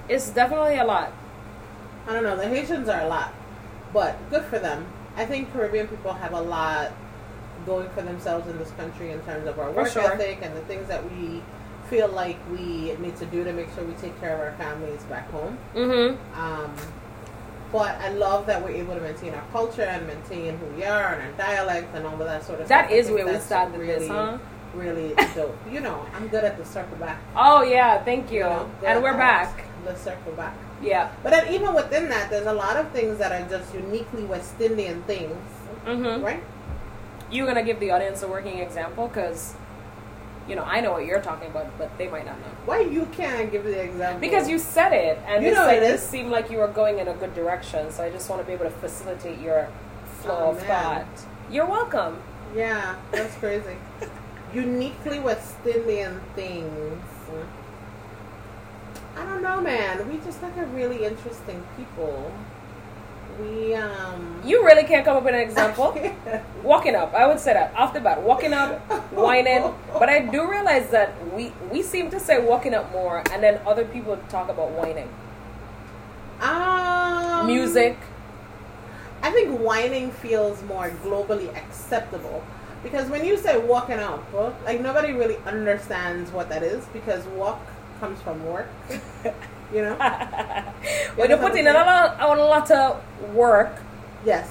It's 0.09 0.31
definitely 0.31 0.79
a 0.79 0.85
lot. 0.85 1.12
I 2.09 2.12
don't 2.12 2.25
know. 2.25 2.37
The 2.37 2.49
Haitians 2.49 2.88
are 2.88 3.03
a 3.03 3.09
lot, 3.09 3.33
but 3.93 4.19
good 4.31 4.45
for 4.45 4.59
them. 4.59 4.87
I 5.17 5.25
think 5.25 5.53
Caribbean 5.53 5.87
people 5.87 6.12
have 6.12 6.33
a 6.33 6.41
lot 6.41 6.93
going 7.65 7.88
for 7.91 8.03
themselves 8.03 8.49
in 8.49 8.59
this 8.59 8.71
country 8.73 9.12
in 9.12 9.21
terms 9.23 9.47
of 9.47 9.59
our 9.61 9.71
work 9.71 9.93
sure. 9.93 10.03
ethic 10.12 10.41
and 10.43 10.57
the 10.57 10.62
things 10.62 10.88
that 10.88 11.05
we 11.12 11.43
feel 11.88 12.09
like 12.09 12.38
we 12.51 12.95
need 12.97 13.17
to 13.17 13.27
do 13.27 13.45
to 13.45 13.53
make 13.53 13.73
sure 13.75 13.85
we 13.85 13.93
take 13.95 14.19
care 14.19 14.35
of 14.35 14.41
our 14.41 14.53
families 14.53 15.03
back 15.05 15.31
home. 15.31 15.57
Mm-hmm. 15.75 16.41
Um, 16.41 16.75
but 17.73 17.97
I 18.01 18.11
love 18.11 18.47
that 18.47 18.63
we're 18.63 18.71
able 18.83 18.95
to 18.95 19.01
maintain 19.01 19.33
our 19.35 19.45
culture 19.51 19.83
and 19.83 20.07
maintain 20.07 20.59
who 20.59 20.67
we 20.77 20.85
are 20.85 21.15
and 21.15 21.23
our 21.23 21.33
dialect 21.39 21.95
and 21.95 22.07
all 22.07 22.13
of 22.13 22.19
that 22.21 22.45
sort 22.45 22.61
of 22.61 22.69
That 22.69 22.87
stuff. 22.87 22.93
I 22.93 22.95
is 23.01 23.11
where 23.11 23.27
we 23.27 23.39
started 23.41 23.79
really, 23.79 23.99
this, 24.01 24.09
huh? 24.09 24.39
Really 24.75 25.15
dope. 25.35 25.57
You 25.71 25.81
know, 25.81 26.05
I'm 26.15 26.29
good 26.29 26.45
at 26.45 26.57
the 26.59 26.65
circle 26.65 26.97
back. 26.99 27.19
Oh 27.35 27.63
yeah, 27.63 28.03
thank 28.05 28.31
you. 28.31 28.41
know, 28.41 28.71
and 28.87 29.03
we're 29.03 29.17
back. 29.17 29.65
The 29.85 29.97
circle 29.97 30.33
back. 30.33 30.57
Yeah. 30.83 31.11
But 31.23 31.31
then 31.31 31.53
even 31.53 31.75
within 31.75 32.09
that, 32.11 32.31
there's 32.31 32.47
a 32.47 32.53
lot 32.53 32.77
of 32.77 32.91
things 32.91 33.19
that 33.19 33.33
are 33.33 33.49
just 33.49 33.73
uniquely 33.75 34.25
West 34.25 34.61
Indian 34.61 35.03
things, 35.05 35.37
Mm-hmm. 35.87 36.23
right? 36.25 36.43
You're 37.31 37.47
gonna 37.47 37.63
give 37.65 37.81
the 37.81 37.91
audience 37.91 38.23
a 38.23 38.29
working 38.29 38.59
example? 38.59 39.09
Because, 39.09 39.55
you 40.49 40.57
know, 40.57 40.65
I 40.65 40.81
know 40.81 40.93
what 40.93 41.05
you're 41.07 41.21
talking 41.21 41.49
about, 41.49 41.67
but 41.79 41.97
they 41.99 42.09
might 42.09 42.27
not 42.27 42.39
know. 42.41 42.47
Why 42.65 42.81
you 42.81 43.07
can't 43.13 43.51
give 43.53 43.65
the 43.65 43.81
example? 43.81 44.21
Because 44.21 44.49
you 44.49 44.59
said 44.59 44.93
it, 44.93 45.19
and 45.27 45.43
You 45.45 45.51
it's 45.51 45.59
like 45.59 45.77
it 45.79 45.83
is. 45.85 46.03
seemed 46.03 46.31
like 46.31 46.51
you 46.51 46.59
were 46.59 46.69
going 46.69 46.99
in 46.99 47.09
a 47.09 47.15
good 47.15 47.35
direction. 47.35 47.91
So 47.93 48.03
I 48.03 48.11
just 48.11 48.29
want 48.29 48.43
to 48.43 48.47
be 48.47 48.53
able 48.53 48.65
to 48.65 48.71
facilitate 48.71 49.39
your 49.41 49.69
flow 50.21 50.39
Oh, 50.39 50.51
of 50.51 50.57
man. 50.67 50.67
thought. 51.07 51.27
You're 51.51 51.67
welcome. 51.67 52.21
Yeah, 52.57 52.97
that's 53.13 53.35
crazy. 53.37 53.77
uniquely 54.55 55.19
West 55.21 55.55
Indian 55.65 56.21
things. 56.35 57.03
I 59.17 59.25
don't 59.25 59.43
know, 59.43 59.61
man. 59.61 60.09
We 60.11 60.19
just 60.19 60.43
like 60.43 60.57
a 60.57 60.65
really 60.67 61.05
interesting 61.05 61.63
people. 61.77 62.33
We 63.40 63.75
um. 63.75 64.40
You 64.45 64.64
really 64.64 64.85
can't 64.85 65.05
come 65.05 65.16
up 65.16 65.25
with 65.25 65.35
an 65.35 65.40
example. 65.40 65.97
walking 66.62 66.95
up, 66.95 67.14
I 67.14 67.27
would 67.27 67.40
say 67.40 67.53
that 67.55 67.75
off 67.77 67.95
the 67.95 68.01
bat. 68.01 68.21
Walking 68.23 68.53
up, 68.53 68.81
wining. 69.12 69.73
But 69.99 70.09
I 70.09 70.21
do 70.21 70.49
realize 70.51 70.90
that 70.90 71.12
we 71.33 71.53
we 71.71 71.83
seem 71.83 72.11
to 72.11 72.21
say 72.21 72.40
walking 72.45 72.75
up 72.75 72.90
more, 72.92 73.23
and 73.31 73.42
then 73.42 73.61
other 73.66 73.85
people 73.85 74.16
talk 74.29 74.49
about 74.49 74.71
wining. 74.73 75.09
um, 76.40 77.47
Music. 77.47 77.97
I 79.23 79.31
think 79.31 79.61
wining 79.61 80.11
feels 80.11 80.62
more 80.64 80.90
globally 81.05 81.55
acceptable 81.57 82.42
because 82.83 83.09
when 83.09 83.25
you 83.25 83.37
say 83.37 83.59
walking 83.59 83.99
up, 84.01 84.25
like 84.64 84.81
nobody 84.81 85.12
really 85.12 85.37
understands 85.47 86.31
what 86.33 86.49
that 86.49 86.62
is 86.62 86.85
because 86.87 87.25
walk 87.29 87.61
comes 88.03 88.21
from 88.21 88.45
work. 88.45 88.69
you 89.75 89.83
know? 89.87 89.95
when 91.15 91.31
you 91.31 91.37
put 91.37 91.55
in 91.55 91.69
a 91.69 91.73
lot, 91.73 92.17
a 92.21 92.27
lot 92.55 92.69
of 92.71 93.01
work 93.33 93.75
Yes. 94.27 94.49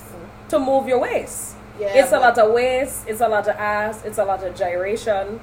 to 0.47 0.57
move 0.57 0.87
your 0.87 0.99
waist. 0.99 1.55
Yeah. 1.79 1.99
it's 1.99 2.11
a 2.13 2.19
lot 2.19 2.37
of 2.37 2.53
waist, 2.53 3.03
it's 3.07 3.21
a 3.21 3.27
lot 3.27 3.47
of 3.47 3.55
ass, 3.55 4.05
it's 4.05 4.19
a 4.19 4.23
lot 4.23 4.41
of 4.43 4.55
gyration. 4.55 5.39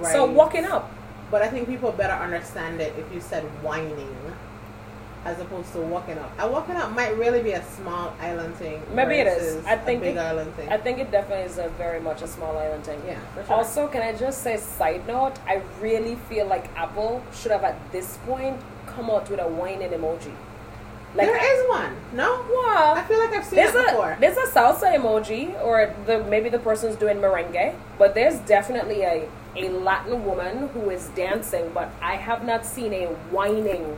Right. 0.00 0.12
So 0.12 0.24
walking 0.24 0.64
up. 0.64 0.90
but 1.30 1.42
I 1.42 1.48
think 1.48 1.68
people 1.68 1.90
better 1.92 2.18
understand 2.28 2.80
it 2.80 2.92
if 2.98 3.06
you 3.14 3.20
said 3.20 3.44
wining 3.62 4.10
as 5.24 5.40
opposed 5.40 5.72
to 5.72 5.80
walking 5.80 6.18
up. 6.18 6.30
And 6.38 6.52
walking 6.52 6.76
up 6.76 6.92
might 6.92 7.16
really 7.16 7.42
be 7.42 7.52
a 7.52 7.64
small 7.64 8.12
island 8.20 8.54
thing. 8.56 8.82
Maybe 8.92 9.14
it 9.16 9.26
is. 9.26 9.64
I 9.64 9.76
think 9.76 10.02
a 10.02 10.04
big 10.06 10.16
it- 10.16 10.18
island 10.20 10.54
thing. 10.54 10.68
I 10.68 10.76
think 10.76 10.98
it 10.98 11.10
definitely 11.10 11.44
is 11.46 11.58
a 11.58 11.68
very 11.70 12.00
much 12.00 12.22
a 12.22 12.26
small 12.26 12.56
island 12.58 12.84
thing. 12.84 13.00
yeah, 13.06 13.18
for 13.34 13.44
sure. 13.44 13.56
Also, 13.56 13.86
can 13.88 14.02
I 14.02 14.12
just 14.14 14.42
say, 14.42 14.56
side 14.58 15.06
note, 15.06 15.34
I 15.46 15.62
really 15.80 16.16
feel 16.28 16.46
like 16.46 16.68
Apple 16.76 17.22
should 17.34 17.52
have 17.52 17.64
at 17.64 17.76
this 17.92 18.18
point 18.26 18.60
come 18.86 19.10
out 19.10 19.30
with 19.30 19.40
a 19.40 19.48
wining 19.48 19.90
emoji. 19.90 20.32
Like, 21.16 21.28
there 21.28 21.36
is 21.62 21.68
one. 21.68 21.94
No, 22.12 22.42
I 22.66 23.04
feel 23.06 23.20
like 23.20 23.32
I've 23.32 23.44
seen 23.44 23.54
There's 23.56 23.72
it 23.74 23.80
a 23.80 23.90
before. 23.92 24.16
there's 24.18 24.36
a 24.36 24.46
salsa 24.50 24.94
emoji, 24.96 25.54
or 25.62 25.94
the 26.06 26.24
maybe 26.24 26.48
the 26.48 26.58
person's 26.58 26.96
doing 26.96 27.18
merengue, 27.18 27.72
but 27.98 28.14
there's 28.14 28.38
definitely 28.40 29.02
a 29.02 29.28
a 29.56 29.68
Latin 29.68 30.24
woman 30.24 30.68
who 30.74 30.90
is 30.90 31.06
dancing, 31.14 31.70
but 31.72 31.88
I 32.02 32.16
have 32.16 32.44
not 32.44 32.66
seen 32.66 32.92
a 32.92 33.14
wining 33.30 33.96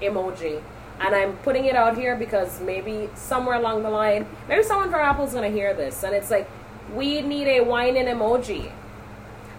emoji. 0.00 0.62
And 1.00 1.14
I'm 1.14 1.36
putting 1.38 1.66
it 1.66 1.76
out 1.76 1.96
here 1.96 2.16
because 2.16 2.60
maybe 2.60 3.10
somewhere 3.14 3.56
along 3.56 3.82
the 3.82 3.90
line, 3.90 4.26
maybe 4.48 4.62
someone 4.62 4.90
from 4.90 5.00
Apple's 5.00 5.34
gonna 5.34 5.50
hear 5.50 5.74
this, 5.74 6.02
and 6.02 6.14
it's 6.14 6.30
like, 6.30 6.48
we 6.94 7.20
need 7.20 7.48
a 7.48 7.60
wining 7.62 8.06
emoji 8.06 8.70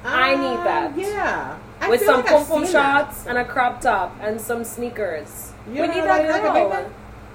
I 0.04 0.36
need 0.36 0.46
Um, 0.48 0.64
that. 0.64 0.98
Yeah, 0.98 1.58
I 1.82 1.90
with 1.90 2.02
some 2.02 2.18
like 2.22 2.28
pom 2.28 2.46
pom 2.46 2.64
seen 2.64 2.74
that. 2.74 3.08
shots 3.08 3.28
and 3.28 3.38
a 3.38 3.46
crop 3.46 3.82
top 3.82 4.16
and 4.22 4.40
some 4.40 4.64
sneakers. 4.64 5.52
You 5.68 5.82
we 5.82 5.88
need 5.90 6.04
that 6.04 6.24
make? 6.54 6.86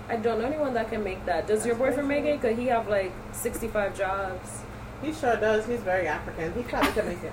I 0.08 0.16
don't 0.16 0.40
know 0.40 0.46
anyone 0.46 0.74
that 0.74 0.90
can 0.90 1.02
make 1.04 1.24
that. 1.26 1.46
Does 1.46 1.64
your 1.66 1.74
boyfriend 1.74 2.08
make 2.08 2.24
it? 2.24 2.40
Could 2.40 2.58
he 2.58 2.66
have 2.66 2.88
like 2.88 3.12
65 3.32 3.96
jobs? 3.96 4.60
He 5.02 5.12
sure 5.12 5.36
does. 5.36 5.66
He's 5.66 5.80
very 5.80 6.06
African. 6.06 6.52
He 6.54 6.62
probably 6.62 6.92
can 6.92 7.08
make 7.08 7.22
it. 7.22 7.32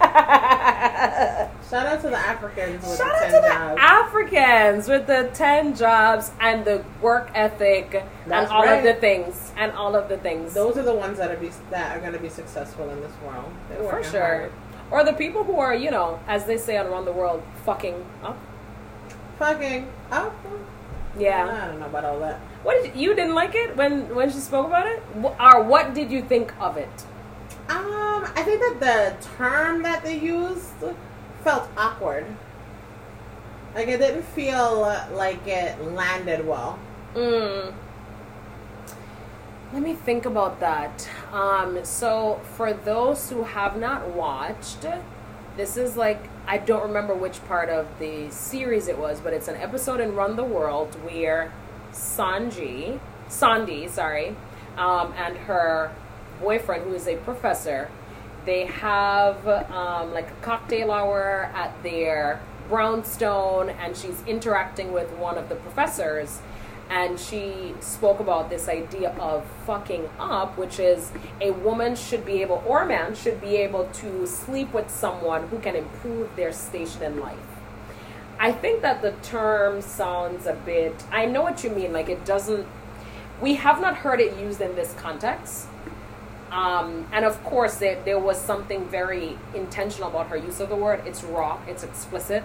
Shout 0.00 1.50
Shout 1.70 1.86
out 1.86 2.00
to 2.02 2.08
the 2.10 2.18
Africans 2.18 2.82
with 2.84 2.98
the 2.98 3.04
out 3.04 3.20
10 3.20 3.30
to 3.30 3.40
the 3.40 3.48
jobs. 3.48 3.80
Africans 3.80 4.88
with 4.88 5.06
the 5.06 5.30
10 5.34 5.76
jobs 5.76 6.32
and 6.40 6.64
the 6.64 6.84
work 7.00 7.30
ethic 7.34 7.94
and 7.94 8.08
That's 8.26 8.50
all 8.50 8.64
right. 8.64 8.78
of 8.78 8.84
the 8.84 8.94
things. 8.94 9.52
And 9.56 9.72
all 9.72 9.94
of 9.94 10.08
the 10.08 10.18
things. 10.18 10.52
Those 10.54 10.76
are 10.76 10.82
the 10.82 10.94
ones 10.94 11.18
that 11.18 11.30
are 11.30 11.36
be 11.36 11.50
that 11.70 11.96
are 11.96 12.00
going 12.00 12.12
to 12.12 12.18
be 12.18 12.28
successful 12.28 12.90
in 12.90 13.00
this 13.00 13.12
world. 13.24 13.52
For 13.88 14.02
sure. 14.02 14.20
hard. 14.20 14.52
Or 14.90 15.04
the 15.04 15.12
people 15.12 15.44
who 15.44 15.58
are, 15.60 15.74
you 15.74 15.90
know, 15.90 16.18
as 16.26 16.44
they 16.46 16.58
say 16.58 16.76
around 16.76 17.04
the 17.04 17.12
world, 17.12 17.42
fucking 17.64 18.04
up. 18.24 18.36
Fucking 19.38 19.86
up. 20.10 20.34
Yeah. 21.18 21.64
I 21.64 21.68
don't 21.68 21.78
know 21.80 21.86
about 21.86 22.04
all 22.04 22.18
that. 22.20 22.40
What 22.62 22.82
did 22.82 22.96
you, 22.96 23.10
you 23.10 23.14
didn't 23.14 23.34
like 23.34 23.54
it 23.54 23.76
when 23.76 24.14
when 24.14 24.30
she 24.30 24.38
spoke 24.38 24.66
about 24.66 24.86
it? 24.86 25.02
Or 25.38 25.62
what 25.62 25.94
did 25.94 26.10
you 26.10 26.22
think 26.22 26.52
of 26.60 26.76
it? 26.76 27.04
Um, 27.70 28.26
I 28.34 28.42
think 28.42 28.60
that 28.60 28.80
the 28.80 29.26
term 29.36 29.82
that 29.82 30.02
they 30.02 30.18
used 30.18 30.74
felt 31.44 31.68
awkward. 31.76 32.26
Like 33.74 33.86
it 33.86 33.98
didn't 33.98 34.24
feel 34.24 34.80
like 35.12 35.46
it 35.46 35.80
landed 35.80 36.46
well. 36.46 36.78
Mm. 37.14 37.72
Let 39.72 39.82
me 39.82 39.94
think 39.94 40.26
about 40.26 40.58
that. 40.58 41.08
Um, 41.32 41.84
so, 41.84 42.40
for 42.56 42.72
those 42.72 43.30
who 43.30 43.44
have 43.44 43.76
not 43.76 44.08
watched, 44.08 44.84
this 45.56 45.76
is 45.76 45.96
like 45.96 46.28
I 46.48 46.58
don't 46.58 46.82
remember 46.82 47.14
which 47.14 47.44
part 47.46 47.68
of 47.68 47.86
the 48.00 48.28
series 48.30 48.88
it 48.88 48.98
was, 48.98 49.20
but 49.20 49.32
it's 49.32 49.46
an 49.46 49.54
episode 49.54 50.00
in 50.00 50.16
Run 50.16 50.34
the 50.34 50.42
World 50.42 50.96
where 51.04 51.52
Sanji, 51.92 52.98
Sondi, 53.28 53.88
sorry, 53.88 54.34
um, 54.76 55.14
and 55.16 55.36
her 55.36 55.92
boyfriend, 56.40 56.84
who 56.84 56.94
is 56.94 57.06
a 57.06 57.16
professor, 57.16 57.90
they 58.46 58.66
have 58.66 59.46
um, 59.46 60.12
like 60.12 60.28
a 60.30 60.34
cocktail 60.42 60.90
hour 60.90 61.50
at 61.54 61.82
their 61.82 62.40
brownstone, 62.68 63.70
and 63.70 63.96
she's 63.96 64.22
interacting 64.26 64.92
with 64.92 65.10
one 65.12 65.36
of 65.36 65.48
the 65.48 65.56
professors 65.56 66.40
and 66.90 67.20
she 67.20 67.72
spoke 67.78 68.18
about 68.18 68.50
this 68.50 68.68
idea 68.68 69.10
of 69.20 69.46
fucking 69.64 70.08
up, 70.18 70.58
which 70.58 70.80
is 70.80 71.12
a 71.40 71.52
woman 71.52 71.94
should 71.94 72.26
be 72.26 72.42
able, 72.42 72.62
or 72.66 72.82
a 72.82 72.86
man 72.86 73.14
should 73.14 73.40
be 73.40 73.56
able 73.56 73.84
to 73.92 74.26
sleep 74.26 74.74
with 74.74 74.90
someone 74.90 75.46
who 75.48 75.58
can 75.60 75.76
improve 75.76 76.34
their 76.34 76.52
station 76.52 77.02
in 77.04 77.20
life. 77.20 77.38
I 78.40 78.50
think 78.50 78.82
that 78.82 79.02
the 79.02 79.12
term 79.22 79.80
sounds 79.82 80.46
a 80.46 80.54
bit, 80.54 81.04
I 81.12 81.26
know 81.26 81.42
what 81.42 81.62
you 81.62 81.70
mean, 81.70 81.92
like 81.92 82.08
it 82.08 82.24
doesn't, 82.24 82.66
we 83.40 83.54
have 83.54 83.80
not 83.80 83.98
heard 83.98 84.20
it 84.20 84.36
used 84.36 84.60
in 84.60 84.74
this 84.74 84.92
context. 84.94 85.68
Um, 86.50 87.06
and 87.12 87.24
of 87.24 87.42
course, 87.44 87.76
there, 87.76 88.02
there 88.04 88.18
was 88.18 88.40
something 88.40 88.88
very 88.88 89.38
intentional 89.54 90.08
about 90.08 90.28
her 90.28 90.36
use 90.36 90.60
of 90.60 90.68
the 90.68 90.76
word. 90.76 91.02
It's 91.06 91.22
raw, 91.22 91.60
it's 91.66 91.82
explicit. 91.82 92.42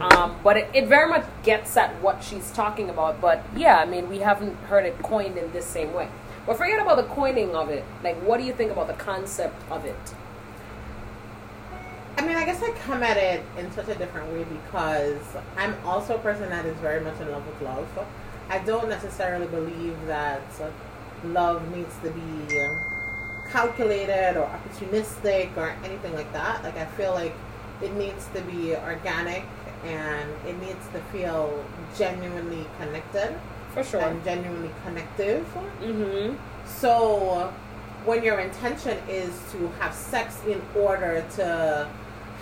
Um, 0.00 0.36
but 0.42 0.56
it, 0.56 0.70
it 0.74 0.88
very 0.88 1.08
much 1.08 1.24
gets 1.44 1.76
at 1.76 2.02
what 2.02 2.24
she's 2.24 2.50
talking 2.50 2.90
about. 2.90 3.20
But 3.20 3.44
yeah, 3.54 3.78
I 3.78 3.84
mean, 3.84 4.08
we 4.08 4.18
haven't 4.18 4.56
heard 4.64 4.84
it 4.84 5.00
coined 5.02 5.36
in 5.36 5.52
this 5.52 5.66
same 5.66 5.94
way. 5.94 6.08
But 6.46 6.56
forget 6.56 6.80
about 6.80 6.96
the 6.96 7.04
coining 7.04 7.54
of 7.54 7.68
it. 7.68 7.84
Like, 8.02 8.16
what 8.22 8.38
do 8.38 8.44
you 8.44 8.52
think 8.52 8.72
about 8.72 8.88
the 8.88 8.94
concept 8.94 9.62
of 9.70 9.84
it? 9.84 10.14
I 12.16 12.26
mean, 12.26 12.36
I 12.36 12.44
guess 12.44 12.60
I 12.60 12.72
come 12.72 13.04
at 13.04 13.16
it 13.16 13.44
in 13.56 13.70
such 13.70 13.88
a 13.88 13.94
different 13.94 14.32
way 14.32 14.44
because 14.44 15.20
I'm 15.56 15.76
also 15.84 16.16
a 16.16 16.18
person 16.18 16.50
that 16.50 16.66
is 16.66 16.76
very 16.78 17.00
much 17.00 17.20
in 17.20 17.30
love 17.30 17.46
with 17.46 17.60
love. 17.62 17.86
I 18.48 18.58
don't 18.58 18.88
necessarily 18.88 19.46
believe 19.46 19.96
that 20.06 20.42
love 21.22 21.70
needs 21.76 21.94
to 22.02 22.10
be 22.10 22.56
calculated 23.50 24.36
or 24.36 24.46
opportunistic 24.48 25.56
or 25.56 25.70
anything 25.84 26.14
like 26.14 26.32
that. 26.32 26.62
Like, 26.62 26.76
I 26.76 26.86
feel 26.86 27.12
like 27.12 27.34
it 27.82 27.92
needs 27.94 28.26
to 28.34 28.40
be 28.42 28.74
organic 28.76 29.44
and 29.84 30.28
it 30.46 30.58
needs 30.60 30.86
to 30.92 31.00
feel 31.12 31.64
genuinely 31.96 32.66
connected 32.78 33.38
For 33.72 33.84
sure. 33.84 34.00
and 34.00 34.22
genuinely 34.24 34.70
connective. 34.84 35.46
Mm-hmm. 35.80 36.34
So, 36.66 37.52
when 38.04 38.22
your 38.22 38.38
intention 38.40 38.98
is 39.08 39.32
to 39.52 39.68
have 39.80 39.94
sex 39.94 40.38
in 40.46 40.60
order 40.76 41.24
to 41.36 41.88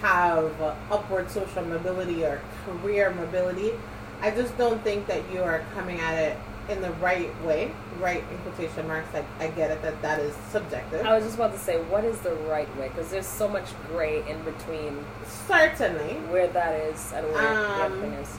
have 0.03 0.61
upward 0.91 1.31
social 1.31 1.65
mobility 1.65 2.25
or 2.25 2.41
career 2.65 3.11
mobility, 3.11 3.73
I 4.21 4.31
just 4.31 4.57
don't 4.57 4.83
think 4.83 5.07
that 5.07 5.23
you 5.33 5.43
are 5.43 5.65
coming 5.75 6.01
at 6.01 6.15
it 6.19 6.39
in 6.69 6.81
the 6.83 6.91
right 6.95 7.31
way. 7.45 7.71
Right 8.01 8.25
in 8.31 8.39
quotation 8.39 8.87
marks. 8.89 9.09
I, 9.15 9.25
I 9.45 9.49
get 9.49 9.71
it 9.71 9.83
that 9.83 10.01
that 10.03 10.21
is 10.21 10.35
subjective. 10.51 11.05
I 11.07 11.15
was 11.15 11.25
just 11.25 11.37
about 11.37 11.53
to 11.53 11.59
say, 11.59 11.77
what 11.83 12.05
is 12.05 12.19
the 12.21 12.35
right 12.35 12.69
way? 12.77 12.89
Because 12.89 13.11
there's 13.11 13.27
so 13.27 13.49
much 13.49 13.69
gray 13.89 14.29
in 14.29 14.43
between 14.43 15.05
Certainly. 15.47 16.15
where 16.31 16.49
that 16.49 16.75
is 16.81 17.13
and 17.15 17.27
where 17.33 17.55
the 17.55 17.85
Um, 17.85 18.01
thing 18.01 18.13
is. 18.15 18.39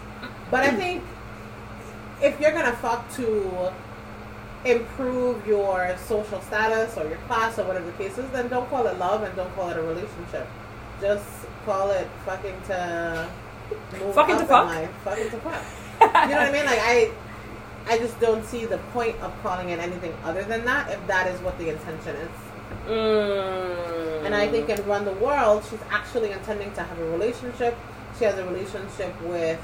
But 0.51 0.63
I 0.63 0.71
think 0.71 1.03
if 2.21 2.39
you're 2.39 2.51
gonna 2.51 2.75
fuck 2.75 3.09
to 3.15 3.71
improve 4.65 5.45
your 5.47 5.95
social 6.07 6.41
status 6.41 6.97
or 6.97 7.07
your 7.07 7.17
class 7.27 7.57
or 7.59 7.63
whatever 7.65 7.85
the 7.85 7.91
case 7.93 8.17
is, 8.17 8.29
then 8.31 8.47
don't 8.49 8.69
call 8.69 8.87
it 8.87 8.97
love 8.99 9.23
and 9.23 9.35
don't 9.35 9.53
call 9.55 9.69
it 9.69 9.77
a 9.77 9.81
relationship. 9.81 10.47
Just 10.99 11.25
call 11.65 11.91
it 11.91 12.07
fucking 12.25 12.55
to 12.67 13.27
move 13.99 14.15
Fucking 14.15 14.37
to 14.37 14.45
fuck? 14.45 14.65
life. 14.67 14.89
Fucking 15.03 15.29
to 15.29 15.37
fuck. 15.37 15.63
you 16.01 16.07
know 16.07 16.37
what 16.37 16.49
I 16.49 16.51
mean? 16.51 16.65
Like 16.65 16.79
I 16.81 17.11
I 17.89 17.97
just 17.97 18.19
don't 18.19 18.45
see 18.45 18.65
the 18.65 18.77
point 18.93 19.15
of 19.21 19.33
calling 19.41 19.69
it 19.69 19.79
anything 19.79 20.13
other 20.23 20.43
than 20.43 20.65
that 20.65 20.91
if 20.91 21.05
that 21.07 21.27
is 21.27 21.39
what 21.41 21.57
the 21.57 21.69
intention 21.69 22.15
is. 22.15 22.29
Mm. 22.87 24.25
And 24.25 24.35
I 24.35 24.47
think 24.47 24.69
in 24.69 24.83
Run 24.85 25.05
the 25.05 25.13
World, 25.13 25.63
she's 25.69 25.79
actually 25.89 26.31
intending 26.31 26.71
to 26.73 26.83
have 26.83 26.99
a 26.99 27.05
relationship. 27.11 27.75
She 28.17 28.25
has 28.25 28.37
a 28.37 28.45
relationship 28.45 29.19
with 29.21 29.59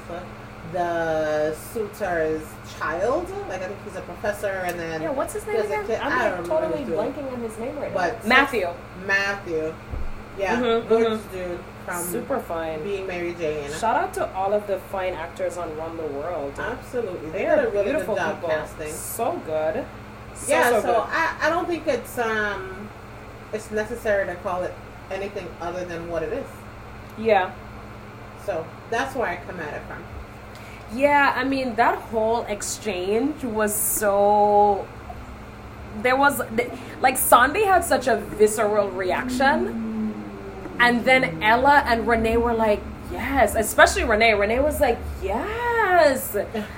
the 0.72 1.54
suitor's 1.72 2.42
child. 2.78 3.28
Like 3.48 3.62
I 3.62 3.66
think 3.68 3.78
he's 3.84 3.96
a 3.96 4.00
professor, 4.02 4.48
and 4.48 4.78
then 4.78 5.02
Yeah, 5.02 5.10
what's 5.10 5.34
his 5.34 5.46
name 5.46 5.60
again? 5.60 5.86
kid- 5.86 6.00
I'm 6.00 6.38
like 6.38 6.48
totally 6.48 6.84
blanking 6.84 7.30
on 7.32 7.40
his 7.40 7.56
name 7.58 7.76
right 7.78 7.92
But 7.92 8.22
now. 8.24 8.28
Matthew. 8.28 8.68
Matthew. 9.06 9.74
Yeah, 10.38 10.56
Mhm, 10.60 10.88
gorgeous 10.88 11.20
dude 11.32 11.60
from 11.84 12.02
Super 12.04 12.40
fine. 12.40 12.82
being 12.82 13.06
Mary 13.06 13.34
Jane. 13.34 13.70
Shout 13.70 13.96
out 13.96 14.14
to 14.14 14.32
all 14.34 14.52
of 14.52 14.66
the 14.66 14.78
fine 14.78 15.14
actors 15.14 15.56
on 15.56 15.76
Run 15.76 15.96
the 15.96 16.04
World. 16.06 16.54
Absolutely, 16.58 17.30
they 17.30 17.38
They 17.38 17.46
are 17.46 17.66
a 17.66 17.70
really 17.70 17.84
beautiful 17.84 18.16
people. 18.16 18.48
casting. 18.48 18.92
So 18.92 19.40
good. 19.46 19.84
So, 20.34 20.50
yeah, 20.52 20.70
so, 20.70 20.80
so, 20.80 20.86
good. 20.86 20.96
I, 21.10 21.36
I 21.42 21.50
don't 21.50 21.66
think 21.68 21.86
it's 21.86 22.18
um 22.18 22.88
it's 23.52 23.70
necessary 23.70 24.26
to 24.26 24.34
call 24.36 24.62
it 24.62 24.74
anything 25.10 25.46
other 25.60 25.84
than 25.84 26.08
what 26.08 26.22
it 26.22 26.32
is. 26.32 26.46
Yeah. 27.18 27.52
So 28.44 28.66
that's 28.90 29.14
where 29.14 29.28
I 29.28 29.36
come 29.36 29.60
at 29.60 29.74
it 29.74 29.82
from. 29.86 30.04
Yeah, 30.92 31.32
I 31.34 31.44
mean, 31.44 31.76
that 31.76 31.98
whole 31.98 32.42
exchange 32.42 33.42
was 33.44 33.74
so. 33.74 34.86
There 36.02 36.16
was. 36.16 36.40
Like, 37.00 37.14
Sondi 37.14 37.64
had 37.64 37.84
such 37.84 38.06
a 38.06 38.16
visceral 38.16 38.90
reaction. 38.90 39.93
And 40.78 41.04
then 41.04 41.42
Ella 41.42 41.82
and 41.86 42.06
Renee 42.06 42.36
were 42.36 42.54
like, 42.54 42.82
yes. 43.10 43.54
Especially 43.54 44.04
Renee. 44.04 44.34
Renee 44.34 44.60
was 44.60 44.80
like, 44.80 44.98
yes. 45.22 46.36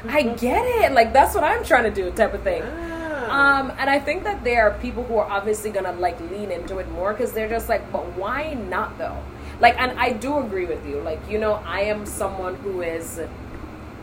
I 0.09 0.23
get 0.23 0.65
it. 0.83 0.93
Like, 0.93 1.13
that's 1.13 1.35
what 1.35 1.45
I'm 1.45 1.65
trying 1.65 1.85
to 1.85 1.91
do, 1.91 2.11
type 2.11 2.35
of 2.35 2.43
thing. 2.43 2.63
Ah. 2.65 3.07
Um, 3.29 3.73
and 3.79 3.91
I 3.91 3.99
think 3.99 4.23
that 4.25 4.45
there 4.45 4.69
are 4.69 4.79
people 4.79 5.03
who 5.05 5.17
are 5.17 5.29
obviously 5.29 5.71
gonna 5.71 5.93
like 5.93 6.21
lean 6.31 6.53
into 6.53 6.79
it 6.79 6.89
more 6.93 7.13
because 7.13 7.33
they're 7.33 7.49
just 7.49 7.69
like, 7.69 7.91
but 7.91 8.05
why 8.17 8.55
not 8.55 8.99
though? 8.99 9.19
Like, 9.61 9.79
and 9.81 9.99
I 9.99 10.13
do 10.13 10.39
agree 10.39 10.67
with 10.67 10.87
you. 10.87 11.01
Like, 11.01 11.21
you 11.29 11.39
know, 11.39 11.55
I 11.67 11.83
am 11.83 12.07
someone 12.07 12.55
who 12.57 12.83
is 12.83 13.21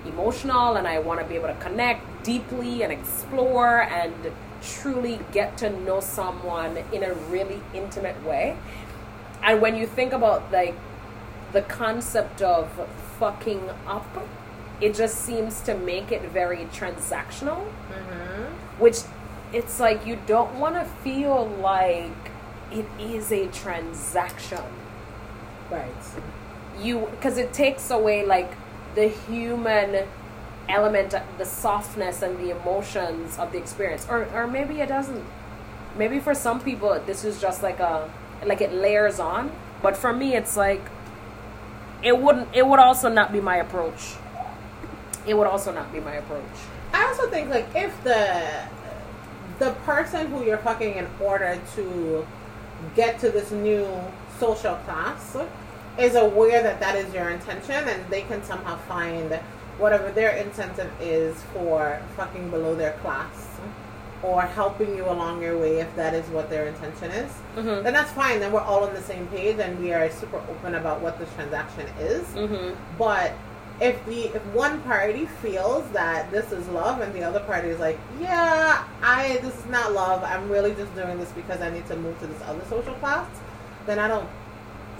emotional 0.05 0.75
and 0.75 0.87
I 0.87 0.99
want 0.99 1.21
to 1.21 1.25
be 1.25 1.35
able 1.35 1.47
to 1.47 1.55
connect 1.55 2.23
deeply 2.23 2.83
and 2.83 2.91
explore 2.91 3.83
and 3.83 4.13
truly 4.61 5.19
get 5.31 5.57
to 5.57 5.69
know 5.69 5.99
someone 5.99 6.77
in 6.91 7.03
a 7.03 7.13
really 7.29 7.61
intimate 7.73 8.21
way. 8.25 8.57
And 9.43 9.61
when 9.61 9.75
you 9.75 9.85
think 9.85 10.13
about 10.13 10.51
like 10.51 10.75
the 11.51 11.61
concept 11.61 12.41
of 12.41 12.69
fucking 13.19 13.69
up, 13.85 14.27
it 14.81 14.95
just 14.95 15.19
seems 15.19 15.61
to 15.61 15.75
make 15.75 16.11
it 16.11 16.23
very 16.23 16.65
transactional, 16.73 17.67
mm-hmm. 17.91 18.43
which 18.81 18.99
it's 19.51 19.79
like 19.79 20.05
you 20.05 20.17
don't 20.25 20.59
want 20.59 20.75
to 20.75 20.85
feel 20.85 21.45
like 21.61 22.31
it 22.71 22.85
is 22.99 23.31
a 23.31 23.47
transaction. 23.47 24.63
Right. 25.69 25.93
you 26.79 27.07
because 27.11 27.37
it 27.37 27.53
takes 27.53 27.89
away 27.89 28.25
like 28.25 28.51
the 28.95 29.07
human 29.07 30.07
element 30.69 31.15
the 31.37 31.45
softness 31.45 32.21
and 32.21 32.37
the 32.39 32.51
emotions 32.51 33.37
of 33.37 33.51
the 33.51 33.57
experience. 33.57 34.07
Or 34.09 34.25
or 34.33 34.47
maybe 34.47 34.81
it 34.81 34.89
doesn't. 34.89 35.23
Maybe 35.97 36.19
for 36.19 36.33
some 36.33 36.59
people 36.59 36.99
this 37.05 37.23
is 37.23 37.39
just 37.39 37.61
like 37.61 37.79
a 37.79 38.09
like 38.47 38.61
it 38.61 38.73
layers 38.73 39.19
on. 39.19 39.51
But 39.81 39.97
for 39.97 40.13
me 40.13 40.35
it's 40.35 40.55
like 40.55 40.81
it 42.01 42.17
wouldn't 42.19 42.49
it 42.53 42.67
would 42.67 42.79
also 42.79 43.09
not 43.09 43.31
be 43.31 43.41
my 43.41 43.57
approach. 43.57 44.15
It 45.25 45.35
would 45.35 45.47
also 45.47 45.71
not 45.73 45.91
be 45.91 45.99
my 45.99 46.15
approach. 46.15 46.43
I 46.93 47.05
also 47.05 47.29
think 47.29 47.49
like 47.49 47.67
if 47.75 48.03
the 48.03 48.67
the 49.59 49.71
person 49.85 50.27
who 50.27 50.43
you're 50.43 50.57
fucking 50.57 50.95
in 50.95 51.07
order 51.19 51.59
to 51.75 52.25
get 52.95 53.19
to 53.19 53.29
this 53.29 53.51
new 53.51 53.87
social 54.39 54.75
class 54.77 55.37
is 55.97 56.15
aware 56.15 56.61
that 56.63 56.79
that 56.79 56.95
is 56.95 57.13
your 57.13 57.29
intention 57.29 57.87
and 57.87 58.05
they 58.09 58.23
can 58.23 58.43
somehow 58.43 58.75
find 58.75 59.39
whatever 59.77 60.11
their 60.11 60.31
incentive 60.31 60.91
is 60.99 61.41
for 61.53 62.01
fucking 62.15 62.49
below 62.49 62.75
their 62.75 62.93
class 62.93 63.59
or 64.23 64.41
helping 64.41 64.95
you 64.95 65.05
along 65.05 65.41
your 65.41 65.57
way 65.57 65.79
if 65.79 65.95
that 65.95 66.13
is 66.13 66.25
what 66.29 66.49
their 66.49 66.65
intention 66.67 67.11
is 67.11 67.31
Mhm. 67.57 67.83
then 67.83 67.93
that's 67.93 68.11
fine 68.11 68.39
then 68.39 68.51
we're 68.51 68.61
all 68.61 68.83
on 68.83 68.93
the 68.93 69.01
same 69.01 69.27
page 69.27 69.59
and 69.59 69.79
we 69.79 69.93
are 69.93 70.09
super 70.09 70.37
open 70.49 70.75
about 70.75 71.01
what 71.01 71.19
this 71.19 71.29
transaction 71.35 71.87
is 71.99 72.25
mm-hmm. 72.29 72.73
but 72.97 73.33
if 73.81 74.05
the 74.05 74.25
if 74.35 74.45
one 74.53 74.81
party 74.83 75.25
feels 75.41 75.89
that 75.91 76.29
this 76.31 76.51
is 76.51 76.67
love 76.69 77.01
and 77.01 77.11
the 77.13 77.23
other 77.23 77.39
party 77.39 77.69
is 77.69 77.79
like, 77.79 77.97
yeah, 78.21 78.83
I 79.01 79.39
this 79.41 79.57
is 79.57 79.65
not 79.65 79.93
love. 79.93 80.23
I'm 80.23 80.47
really 80.47 80.75
just 80.75 80.93
doing 80.93 81.19
this 81.19 81.31
because 81.31 81.59
I 81.59 81.71
need 81.71 81.87
to 81.87 81.95
move 81.95 82.17
to 82.19 82.27
this 82.27 82.39
other 82.43 82.61
social 82.69 82.93
class, 82.95 83.27
then 83.87 83.97
I 83.97 84.07
don't. 84.07 84.29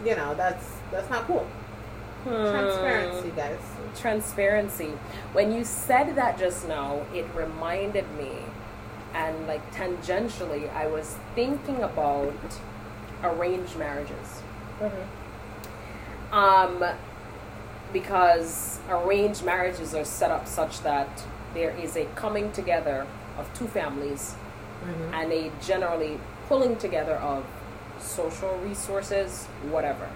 You 0.04 0.16
know, 0.16 0.34
that's 0.34 0.66
that's 0.92 1.08
not 1.12 1.28
cool. 1.28 1.46
Transparency, 2.24 3.30
guys. 3.36 3.60
transparency. 4.00 4.94
When 5.34 5.52
you 5.52 5.64
said 5.64 6.16
that 6.16 6.40
just 6.40 6.68
now, 6.68 7.06
it 7.14 7.26
reminded 7.36 8.06
me, 8.18 8.32
and 9.14 9.48
like 9.48 9.74
tangentially, 9.74 10.74
I 10.74 10.88
was 10.88 11.16
thinking 11.36 11.82
about 11.84 12.34
arranged 13.24 13.78
marriages. 13.78 14.42
Um, 16.32 16.84
because 17.92 18.80
arranged 18.90 19.44
marriages 19.46 19.94
are 19.94 20.04
set 20.06 20.32
up 20.32 20.48
such 20.48 20.82
that 20.82 21.24
there 21.54 21.70
is 21.72 21.96
a 21.96 22.06
coming 22.16 22.52
together 22.52 23.06
of 23.38 23.54
two 23.54 23.68
families 23.68 24.36
Mhm. 24.84 25.14
and 25.14 25.32
a 25.32 25.52
generally 25.62 26.20
pulling 26.50 26.76
together 26.78 27.16
of 27.16 27.44
social 28.00 28.58
resources, 28.58 29.46
whatever. 29.70 30.08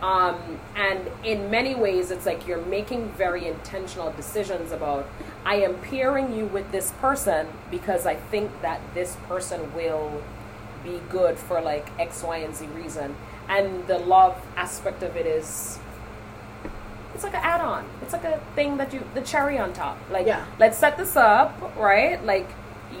Mhm. 0.00 0.02
Um, 0.04 0.60
and 0.76 1.10
in 1.24 1.50
many 1.50 1.74
ways, 1.74 2.10
it's 2.10 2.26
like 2.26 2.46
you're 2.46 2.58
making 2.66 3.08
very 3.16 3.46
intentional 3.48 4.10
decisions 4.12 4.70
about 4.72 5.06
I 5.46 5.54
am 5.56 5.76
pairing 5.78 6.34
you 6.36 6.46
with 6.46 6.72
this 6.72 6.90
person 7.00 7.46
because 7.70 8.04
I 8.04 8.16
think 8.16 8.50
that 8.62 8.80
this 8.94 9.16
person 9.28 9.72
will 9.76 10.20
be 10.82 11.00
good 11.08 11.38
for 11.38 11.60
like 11.60 11.88
X, 12.00 12.24
Y, 12.24 12.38
and 12.38 12.54
Z 12.54 12.66
reason. 12.66 13.14
And 13.48 13.86
the 13.86 13.98
love 13.98 14.44
aspect 14.56 15.04
of 15.04 15.14
it 15.16 15.24
is 15.24 15.78
it's 17.14 17.22
like 17.22 17.34
an 17.34 17.44
add-on. 17.44 17.88
It's 18.02 18.12
like 18.12 18.24
a 18.24 18.40
thing 18.56 18.76
that 18.78 18.92
you 18.92 19.04
the 19.14 19.20
cherry 19.20 19.56
on 19.56 19.72
top. 19.72 19.96
Like 20.10 20.26
Yeah. 20.26 20.44
let's 20.58 20.78
set 20.78 20.98
this 20.98 21.14
up, 21.14 21.76
right? 21.76 22.22
Like 22.26 22.50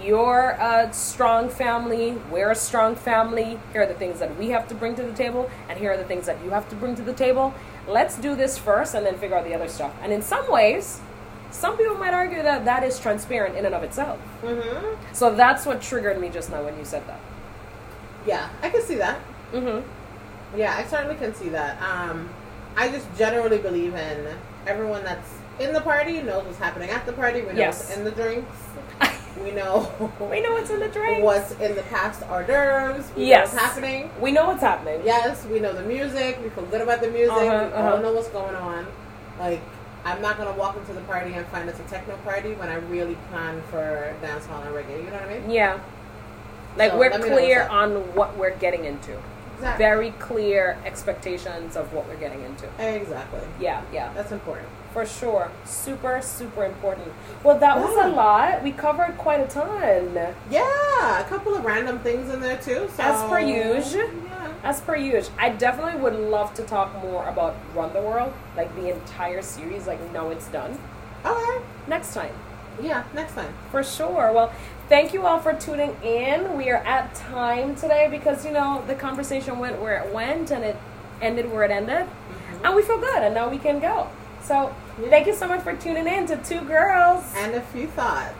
you're 0.00 0.50
a 0.60 0.92
strong 0.92 1.48
family, 1.48 2.16
we're 2.30 2.52
a 2.52 2.54
strong 2.54 2.94
family. 2.94 3.58
Here 3.72 3.82
are 3.82 3.86
the 3.86 3.94
things 3.94 4.20
that 4.20 4.36
we 4.38 4.50
have 4.50 4.68
to 4.68 4.74
bring 4.74 4.94
to 4.94 5.02
the 5.02 5.12
table, 5.12 5.50
and 5.68 5.78
here 5.80 5.92
are 5.92 5.96
the 5.96 6.04
things 6.04 6.26
that 6.26 6.42
you 6.44 6.50
have 6.50 6.68
to 6.68 6.76
bring 6.76 6.94
to 6.94 7.02
the 7.02 7.12
table. 7.12 7.54
Let's 7.88 8.16
do 8.16 8.36
this 8.36 8.56
first 8.56 8.94
and 8.94 9.04
then 9.04 9.18
figure 9.18 9.36
out 9.36 9.44
the 9.44 9.54
other 9.54 9.68
stuff. 9.68 9.92
And 10.00 10.12
in 10.12 10.22
some 10.22 10.50
ways, 10.50 11.00
some 11.56 11.76
people 11.78 11.96
might 11.96 12.12
argue 12.12 12.42
that 12.42 12.64
that 12.66 12.82
is 12.84 12.98
transparent 13.00 13.56
in 13.56 13.64
and 13.64 13.74
of 13.74 13.82
itself. 13.82 14.18
Mhm. 14.42 14.96
So 15.12 15.34
that's 15.34 15.64
what 15.64 15.80
triggered 15.80 16.20
me 16.20 16.28
just 16.28 16.50
now 16.50 16.62
when 16.62 16.76
you 16.78 16.84
said 16.84 17.02
that. 17.08 17.18
Yeah, 18.26 18.48
I 18.62 18.68
can 18.68 18.82
see 18.82 18.96
that. 18.96 19.18
Mm-hmm. 19.52 20.58
Yeah, 20.58 20.74
I 20.76 20.84
certainly 20.84 21.16
can 21.16 21.34
see 21.34 21.48
that. 21.50 21.80
Um, 21.80 22.28
I 22.76 22.88
just 22.88 23.06
generally 23.16 23.58
believe 23.58 23.94
in 23.94 24.26
everyone 24.66 25.02
that's 25.04 25.30
in 25.58 25.72
the 25.72 25.80
party 25.80 26.20
knows 26.20 26.44
what's 26.44 26.58
happening 26.58 26.90
at 26.90 27.06
the 27.06 27.12
party. 27.12 27.40
We 27.40 27.52
know 27.52 27.58
Yes. 27.58 27.78
what's 27.78 27.96
in 27.96 28.04
the 28.04 28.10
drinks. 28.10 28.56
We 29.44 29.50
know 29.50 29.92
we 30.30 30.40
know 30.40 30.52
what's 30.52 30.70
in 30.70 30.80
the 30.80 30.88
drinks. 30.88 31.22
what's 31.22 31.50
in 31.60 31.74
the 31.74 31.82
passed 31.82 32.22
hors 32.22 32.44
d'oeuvres. 32.46 33.04
We 33.14 33.26
Yes. 33.26 33.52
know 33.52 33.56
what's 33.60 33.66
happening. 33.66 34.10
We 34.18 34.32
know 34.32 34.46
what's 34.46 34.62
happening. 34.62 35.02
Yes, 35.04 35.44
we 35.44 35.60
know 35.60 35.74
the 35.74 35.82
music. 35.82 36.38
We 36.42 36.48
feel 36.48 36.64
good 36.64 36.80
about 36.80 37.02
the 37.02 37.08
music. 37.08 37.32
Uh-huh, 37.36 37.66
we 37.68 37.72
uh-huh. 37.74 37.90
all 37.92 37.98
know 37.98 38.12
what's 38.14 38.28
going 38.28 38.54
on. 38.56 38.86
Like, 39.38 39.60
I'm 40.06 40.22
not 40.22 40.38
gonna 40.38 40.52
walk 40.52 40.76
into 40.76 40.92
the 40.92 41.00
party 41.00 41.32
and 41.34 41.44
find 41.48 41.68
it's 41.68 41.80
a 41.80 41.84
techno 41.84 42.16
party 42.18 42.52
when 42.54 42.68
I 42.68 42.76
really 42.76 43.16
plan 43.28 43.60
for 43.70 44.14
dancehall 44.22 44.64
and 44.64 44.72
reggae. 44.74 45.04
You 45.04 45.10
know 45.10 45.16
what 45.16 45.28
I 45.28 45.38
mean? 45.40 45.50
Yeah. 45.50 45.80
Like 46.76 46.92
So, 46.92 46.98
we're 46.98 47.10
let 47.10 47.22
me 47.22 47.28
know 47.28 47.34
clear 47.34 47.62
on 47.68 48.14
what 48.14 48.36
we're 48.38 48.54
getting 48.56 48.84
into. 48.84 49.18
Exactly. 49.56 49.84
Very 49.84 50.10
clear 50.12 50.78
expectations 50.84 51.76
of 51.76 51.92
what 51.92 52.06
we're 52.06 52.18
getting 52.18 52.42
into. 52.42 52.66
Exactly. 52.78 53.40
Yeah, 53.58 53.82
yeah. 53.92 54.12
That's 54.12 54.30
important. 54.30 54.68
For 54.92 55.04
sure. 55.06 55.50
Super, 55.64 56.20
super 56.22 56.64
important. 56.64 57.08
Well, 57.42 57.58
that 57.58 57.76
was 57.78 57.96
a 58.04 58.08
lot. 58.08 58.62
We 58.62 58.72
covered 58.72 59.16
quite 59.18 59.40
a 59.40 59.46
ton. 59.48 60.34
Yeah, 60.50 61.20
a 61.20 61.24
couple 61.24 61.54
of 61.54 61.64
random 61.64 61.98
things 62.00 62.32
in 62.32 62.40
there 62.40 62.58
too. 62.58 62.88
So, 62.96 63.02
As 63.02 63.28
per 63.28 63.40
usual. 63.40 64.02
Yeah. 64.04 64.35
As 64.62 64.80
per 64.80 64.96
usual, 64.96 65.32
I 65.38 65.50
definitely 65.50 66.00
would 66.00 66.14
love 66.14 66.54
to 66.54 66.62
talk 66.62 66.92
more 67.02 67.26
about 67.28 67.56
Run 67.74 67.92
the 67.92 68.00
World, 68.00 68.32
like 68.56 68.74
the 68.76 68.90
entire 68.92 69.42
series, 69.42 69.86
like 69.86 70.00
now 70.12 70.30
it's 70.30 70.48
done. 70.48 70.78
Okay. 71.24 71.64
Next 71.86 72.14
time. 72.14 72.34
Yeah, 72.82 73.04
next 73.14 73.34
time. 73.34 73.54
For 73.70 73.82
sure. 73.82 74.32
Well, 74.32 74.52
thank 74.88 75.14
you 75.14 75.24
all 75.26 75.38
for 75.40 75.54
tuning 75.54 75.96
in. 76.02 76.56
We 76.56 76.70
are 76.70 76.82
at 76.84 77.14
time 77.14 77.74
today 77.74 78.08
because, 78.10 78.44
you 78.44 78.52
know, 78.52 78.84
the 78.86 78.94
conversation 78.94 79.58
went 79.58 79.80
where 79.80 80.02
it 80.02 80.12
went 80.12 80.50
and 80.50 80.62
it 80.62 80.76
ended 81.22 81.50
where 81.50 81.64
it 81.64 81.70
ended. 81.70 82.06
Mm-hmm. 82.06 82.66
And 82.66 82.76
we 82.76 82.82
feel 82.82 82.98
good 82.98 83.22
and 83.22 83.34
now 83.34 83.48
we 83.48 83.58
can 83.58 83.80
go. 83.80 84.08
So, 84.42 84.74
Yeah. 85.00 85.08
thank 85.08 85.26
you 85.26 85.34
so 85.34 85.48
much 85.48 85.62
for 85.62 85.74
tuning 85.74 86.06
in 86.06 86.26
to 86.26 86.36
Two 86.36 86.60
Girls. 86.62 87.24
And 87.36 87.54
a 87.54 87.62
few 87.62 87.86
thoughts. 87.86 88.34